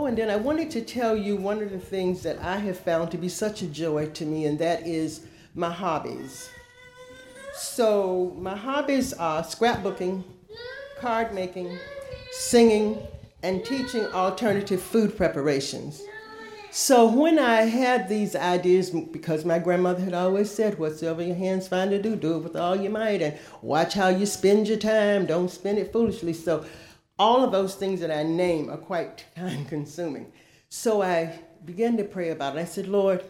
[0.01, 2.79] Oh, and then I wanted to tell you one of the things that I have
[2.79, 6.49] found to be such a joy to me, and that is my hobbies.
[7.53, 10.23] So, my hobbies are scrapbooking,
[10.99, 11.77] card making,
[12.31, 12.97] singing,
[13.43, 16.01] and teaching alternative food preparations.
[16.73, 21.67] So when I had these ideas, because my grandmother had always said, whatsoever your hands
[21.67, 24.77] find to do, do it with all your might, and watch how you spend your
[24.77, 26.31] time, don't spend it foolishly.
[26.33, 26.65] So
[27.21, 30.31] all of those things that I name are quite time consuming.
[30.69, 32.59] So I began to pray about it.
[32.59, 33.23] I said, Lord,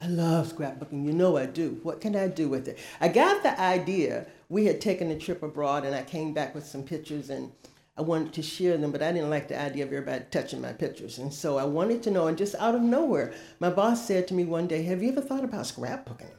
[0.00, 1.04] I love scrapbooking.
[1.04, 1.78] You know I do.
[1.82, 2.78] What can I do with it?
[3.02, 4.26] I got the idea.
[4.48, 7.52] We had taken a trip abroad, and I came back with some pictures and
[7.96, 10.72] I wanted to share them, but I didn't like the idea of everybody touching my
[10.72, 11.18] pictures.
[11.18, 14.34] And so I wanted to know, and just out of nowhere, my boss said to
[14.34, 16.32] me one day, Have you ever thought about scrapbooking?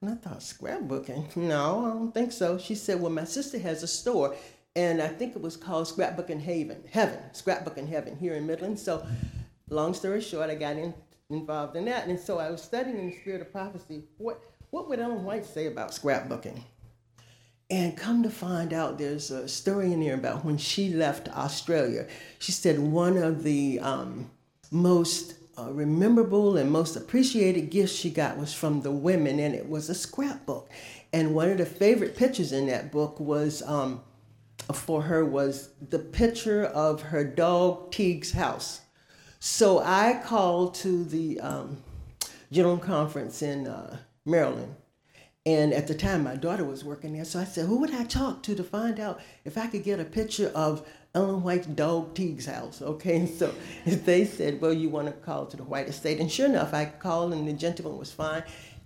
[0.00, 1.34] And I thought, Scrapbooking?
[1.36, 2.58] No, I don't think so.
[2.58, 4.36] She said, Well, my sister has a store,
[4.78, 8.78] and I think it was called Scrapbooking Haven, Heaven, Scrapbooking Heaven here in Midland.
[8.78, 9.04] So,
[9.70, 10.94] long story short, I got in,
[11.30, 12.06] involved in that.
[12.06, 14.04] And so I was studying in the spirit of prophecy.
[14.18, 16.60] What, what would Ellen White say about scrapbooking?
[17.68, 22.06] And come to find out, there's a story in there about when she left Australia.
[22.38, 24.30] She said one of the um,
[24.70, 29.68] most uh, memorable and most appreciated gifts she got was from the women, and it
[29.68, 30.70] was a scrapbook.
[31.12, 34.02] And one of the favorite pictures in that book was um,
[34.72, 38.80] for her was the picture of her dog Teague's house.
[39.40, 41.82] So I called to the um,
[42.50, 44.74] General Conference in uh, Maryland
[45.48, 47.24] and at the time, my daughter was working there.
[47.24, 49.98] So I said, Who would I talk to to find out if I could get
[49.98, 52.82] a picture of Ellen White's dog Teague's house?
[52.82, 53.24] Okay.
[53.24, 53.54] So
[53.86, 56.20] they said, Well, you want to call to the White Estate.
[56.20, 58.42] And sure enough, I called, and the gentleman was fine.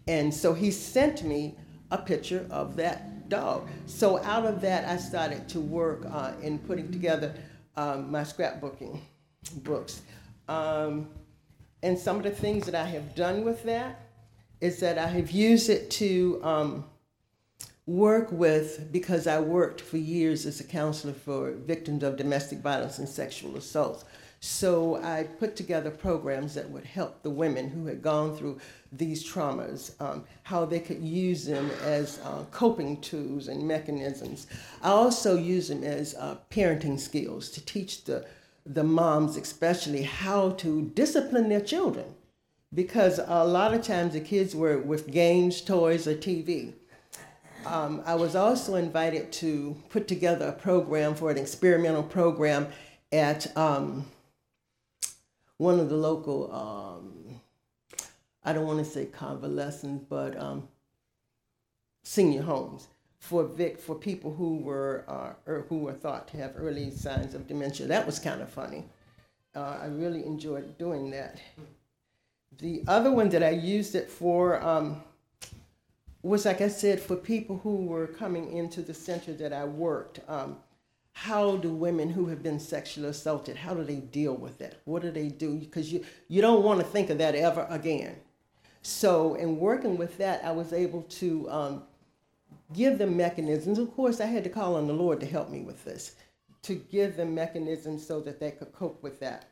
[0.07, 1.57] And so he sent me
[1.91, 3.68] a picture of that dog.
[3.87, 7.35] So out of that, I started to work uh, in putting together
[7.76, 9.01] um, my scrapbooking
[9.68, 10.03] books.
[10.49, 11.09] Um,
[11.83, 13.91] and some of the things that I have done with that
[14.61, 16.85] is that I have used it to um,
[17.87, 22.99] work with, because I worked for years as a counselor for victims of domestic violence
[22.99, 24.05] and sexual assaults.
[24.45, 28.59] So I put together programs that would help the women who had gone through
[28.90, 34.49] these traumas, um, how they could use them as uh, coping tools and mechanisms.
[34.82, 38.26] I also use them as uh, parenting skills to teach the,
[38.66, 42.16] the moms, especially, how to discipline their children
[42.74, 46.72] because a lot of times the kids were with games, toys, or TV.
[47.64, 52.66] Um, I was also invited to put together a program for an experimental program
[53.12, 54.07] at um,
[55.62, 57.40] one of the local, um,
[58.44, 60.66] I don't want to say convalescent, but um,
[62.02, 62.88] senior homes
[63.20, 67.36] for Vic for people who were uh, or who were thought to have early signs
[67.36, 67.86] of dementia.
[67.86, 68.82] That was kind of funny.
[69.54, 71.40] Uh, I really enjoyed doing that.
[72.58, 75.00] The other one that I used it for um,
[76.22, 80.18] was, like I said, for people who were coming into the center that I worked.
[80.28, 80.56] Um,
[81.12, 84.80] how do women who have been sexually assaulted, how do they deal with that?
[84.84, 85.56] What do they do?
[85.56, 88.16] Because you, you don't want to think of that ever again.
[88.82, 91.82] So in working with that, I was able to um,
[92.72, 93.78] give them mechanisms.
[93.78, 96.16] Of course, I had to call on the Lord to help me with this,
[96.62, 99.48] to give them mechanisms so that they could cope with that.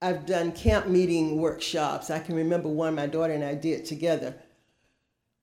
[0.00, 2.10] I've done camp meeting workshops.
[2.10, 4.34] I can remember one my daughter and I did together.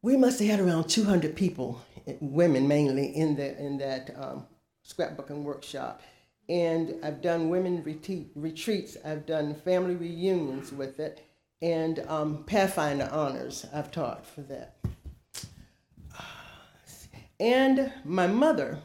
[0.02, 1.82] We must have had around 200 people,
[2.22, 4.46] women mainly, in, the, in that um,
[4.88, 6.02] scrapbooking workshop.
[6.48, 11.26] And I've done women retreat, retreats, I've done family reunions with it,
[11.62, 14.76] and um, Pathfinder honors I've taught for that.
[17.40, 18.80] And my mother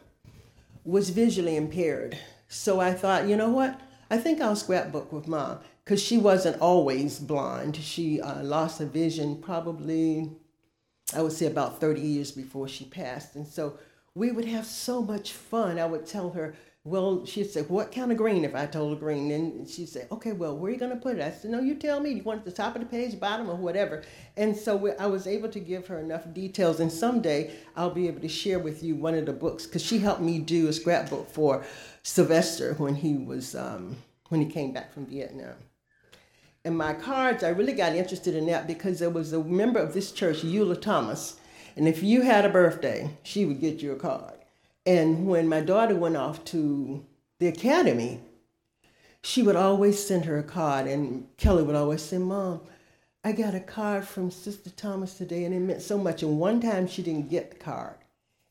[0.85, 2.19] was visually impaired.
[2.49, 3.81] So I thought, you know what?
[4.11, 7.77] I think I'll scrapbook with mom because she wasn't always blind.
[7.77, 10.33] She uh, lost her vision probably,
[11.15, 13.37] I would say, about 30 years before she passed.
[13.37, 13.79] And so
[14.15, 15.79] we would have so much fun.
[15.79, 18.99] I would tell her, well, she'd say, what kind of green if I told her
[18.99, 19.31] green?
[19.31, 21.23] And she'd say, okay, well, where are you going to put it?
[21.23, 22.11] I said, no, you tell me.
[22.11, 24.03] You want it the top of the page, bottom, or whatever.
[24.37, 26.81] And so we, I was able to give her enough details.
[26.81, 29.99] And someday I'll be able to share with you one of the books because she
[29.99, 31.65] helped me do a scrapbook for
[32.03, 33.97] Sylvester when he was um,
[34.31, 35.57] when he came back from Vietnam.
[36.65, 39.93] And my cards, I really got interested in that because there was a member of
[39.93, 41.40] this church, Eula Thomas,
[41.81, 44.35] and if you had a birthday, she would get you a card.
[44.85, 47.07] And when my daughter went off to
[47.39, 48.21] the academy,
[49.23, 52.61] she would always send her a card, and Kelly would always say, Mom,
[53.25, 56.23] I got a card from Sister Thomas today, and it meant so much.
[56.23, 57.97] And one time she didn't get the card.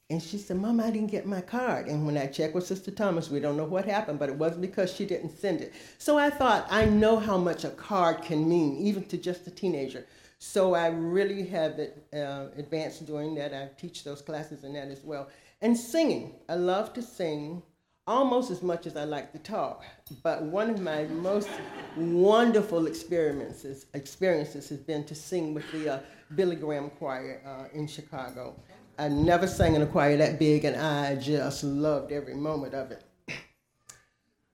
[0.09, 1.85] And she said, Mom, I didn't get my card.
[1.85, 4.61] And when I checked with Sister Thomas, we don't know what happened, but it wasn't
[4.61, 5.71] because she didn't send it.
[5.99, 9.51] So I thought, I know how much a card can mean, even to just a
[9.51, 10.07] teenager.
[10.39, 13.53] So I really have it, uh, advanced doing that.
[13.53, 15.27] I teach those classes in that as well.
[15.61, 16.35] And singing.
[16.47, 17.61] I love to sing
[18.07, 19.83] almost as much as I like to talk.
[20.23, 21.49] But one of my most
[21.95, 25.99] wonderful experiences experiences has been to sing with the uh,
[26.35, 28.55] Billy Graham Choir uh, in Chicago.
[28.97, 32.91] I never sang in a choir that big, and I just loved every moment of
[32.91, 33.03] it.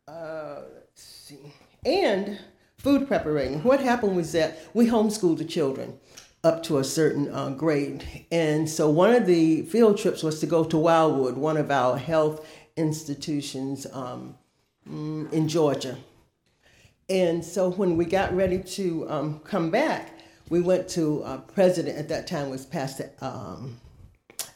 [0.07, 1.51] Uh, let's see.
[1.83, 2.37] And
[2.85, 3.63] food preparation.
[3.63, 5.97] What happened was that we homeschooled the children
[6.43, 8.27] up to a certain uh, grade.
[8.31, 11.97] And so one of the field trips was to go to Wildwood, one of our
[11.97, 14.37] health institutions um,
[14.87, 15.97] mm, in Georgia.
[17.09, 20.19] And so when we got ready to um, come back,
[20.49, 23.79] we went to uh, president at that time was Pastor um,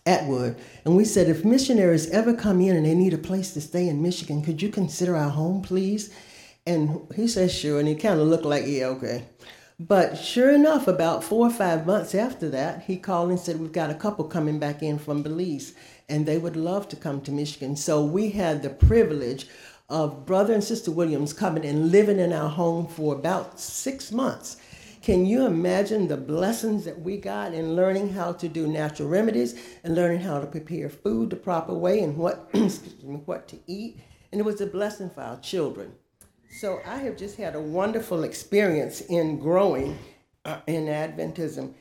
[0.06, 0.56] Atwood,
[0.86, 3.88] and we said, if missionaries ever come in and they need a place to stay
[3.88, 6.14] in Michigan, could you consider our home, please?
[6.70, 7.80] And he says, sure.
[7.80, 9.26] And he kind of looked like, yeah, okay.
[9.80, 13.72] But sure enough, about four or five months after that, he called and said, We've
[13.72, 15.74] got a couple coming back in from Belize,
[16.10, 17.78] and they would love to come to Michigan.
[17.78, 19.48] So we had the privilege
[19.90, 24.58] of Brother and Sister Williams coming and living in our home for about six months.
[25.02, 29.60] Can you imagine the blessings that we got in learning how to do natural remedies
[29.84, 32.54] and learning how to prepare food the proper way and what,
[33.26, 33.98] what to eat?
[34.32, 35.94] And it was a blessing for our children.
[36.52, 39.98] So I have just had a wonderful experience in growing
[40.46, 41.74] uh, in Adventism.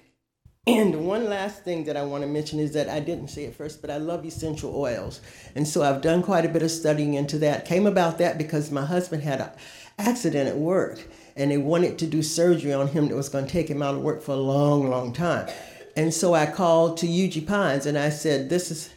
[0.66, 3.55] And one last thing that I want to mention is that I didn't say it
[3.55, 5.23] first, but I love essential oils.
[5.55, 7.64] And so I've done quite a bit of studying into that.
[7.64, 9.51] Came about that because my husband had an
[9.99, 11.01] accident at work
[11.35, 13.95] and they wanted to do surgery on him that was going to take him out
[13.95, 15.49] of work for a long, long time.
[15.97, 18.91] And so I called to Uchee Pines and I said, This is,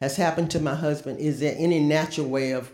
[0.00, 1.20] has happened to my husband.
[1.20, 2.72] Is there any natural way of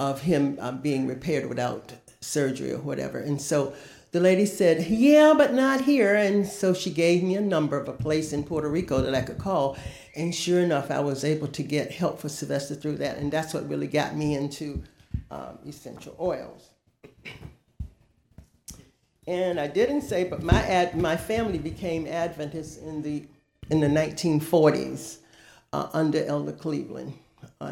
[0.00, 3.18] of him uh, being repaired without surgery or whatever.
[3.18, 3.74] And so
[4.10, 6.14] the lady said, Yeah, but not here.
[6.14, 9.22] And so she gave me a number of a place in Puerto Rico that I
[9.22, 9.76] could call.
[10.16, 13.18] And sure enough, I was able to get help for Sylvester through that.
[13.18, 14.82] And that's what really got me into
[15.30, 16.70] um, essential oils.
[19.26, 23.24] And I didn't say, but my ad, my family became Adventists in the
[23.70, 25.18] in the 1940s
[25.72, 27.14] uh, under Elder Cleveland.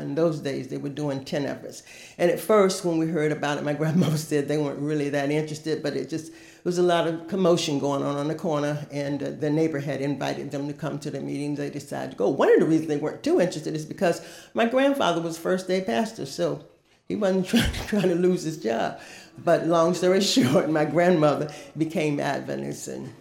[0.00, 1.82] In those days, they were doing 10 efforts.
[2.18, 5.30] And at first, when we heard about it, my grandmother said they weren't really that
[5.30, 6.32] interested, but it just
[6.62, 9.80] there was a lot of commotion going on on the corner, and uh, the neighbor
[9.80, 11.56] had invited them to come to the meeting.
[11.56, 12.28] They decided to go.
[12.28, 14.24] One of the reasons they weren't too interested is because
[14.54, 16.64] my grandfather was first day pastor, so
[17.08, 19.00] he wasn't trying, trying to lose his job.
[19.38, 23.12] But long story short, my grandmother became Adventist, and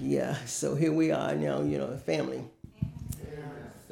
[0.00, 2.44] yeah, so here we are now, you know, family.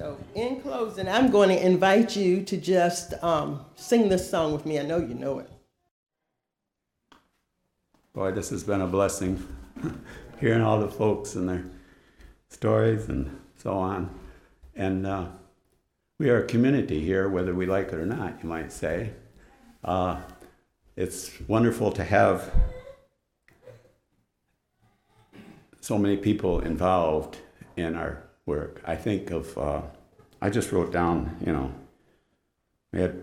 [0.00, 4.64] So, in closing, I'm going to invite you to just um, sing this song with
[4.64, 4.80] me.
[4.80, 5.50] I know you know it.
[8.14, 9.46] Boy, this has been a blessing,
[10.40, 11.66] hearing all the folks and their
[12.48, 14.08] stories and so on.
[14.74, 15.26] And uh,
[16.18, 19.10] we are a community here, whether we like it or not, you might say.
[19.84, 20.18] Uh,
[20.96, 22.50] it's wonderful to have
[25.82, 27.36] so many people involved
[27.76, 28.82] in our work.
[28.84, 29.82] I think of, uh,
[30.42, 31.72] I just wrote down, you know,
[32.92, 33.14] we had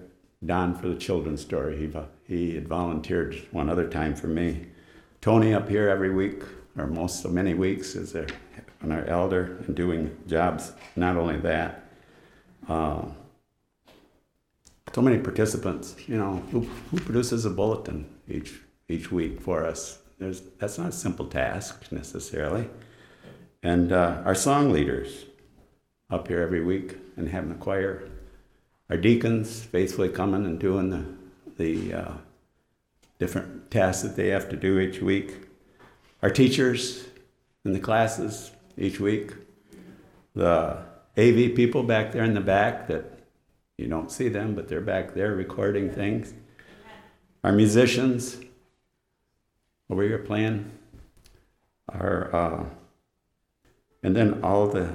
[0.44, 1.74] Don for the children's story.
[1.78, 1.88] He,
[2.34, 4.68] he had volunteered one other time for me.
[5.20, 6.44] Tony up here every week,
[6.78, 10.72] or most of many weeks, is our elder and doing jobs.
[10.96, 11.84] Not only that,
[12.70, 13.04] uh,
[14.96, 15.96] so many participants.
[16.08, 18.52] You know, who, who produces a bulletin each
[18.88, 20.00] each week for us?
[20.18, 22.70] There's, that's not a simple task necessarily
[23.68, 25.26] and uh, our song leaders
[26.10, 28.10] up here every week and having a choir.
[28.90, 31.04] Our deacons faithfully coming and doing the,
[31.58, 32.14] the uh,
[33.20, 35.50] different tasks that they have to do each week.
[36.24, 37.08] Our teachers
[37.66, 39.34] in the classes each week.
[40.34, 40.78] The
[41.18, 43.20] AV people back there in the back that
[43.78, 46.34] you don't see them, but they're back there recording things.
[47.44, 48.38] Our musicians
[49.90, 50.72] over here playing.
[51.90, 52.66] Our uh,
[54.08, 54.90] and then all the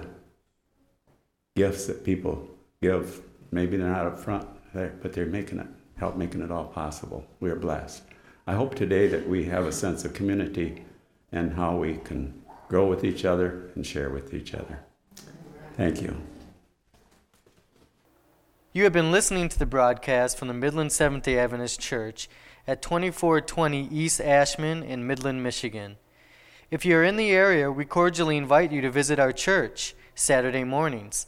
[1.54, 2.48] gifts that people
[2.80, 5.66] give, maybe they're not up front, but they're making it,
[5.98, 7.22] help making it all possible.
[7.38, 8.04] We are blessed.
[8.46, 10.82] I hope today that we have a sense of community
[11.30, 14.80] and how we can grow with each other and share with each other.
[15.76, 16.16] Thank you.
[18.72, 22.30] You have been listening to the broadcast from the Midland Seventh day Adventist Church
[22.66, 25.98] at 2420 East Ashman in Midland, Michigan.
[26.72, 31.26] If you're in the area, we cordially invite you to visit our church Saturday mornings.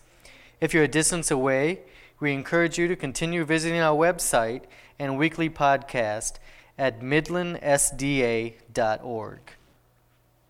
[0.59, 1.81] If you're a distance away,
[2.19, 4.63] we encourage you to continue visiting our website
[4.99, 6.37] and weekly podcast
[6.79, 9.41] at midlandsda.org.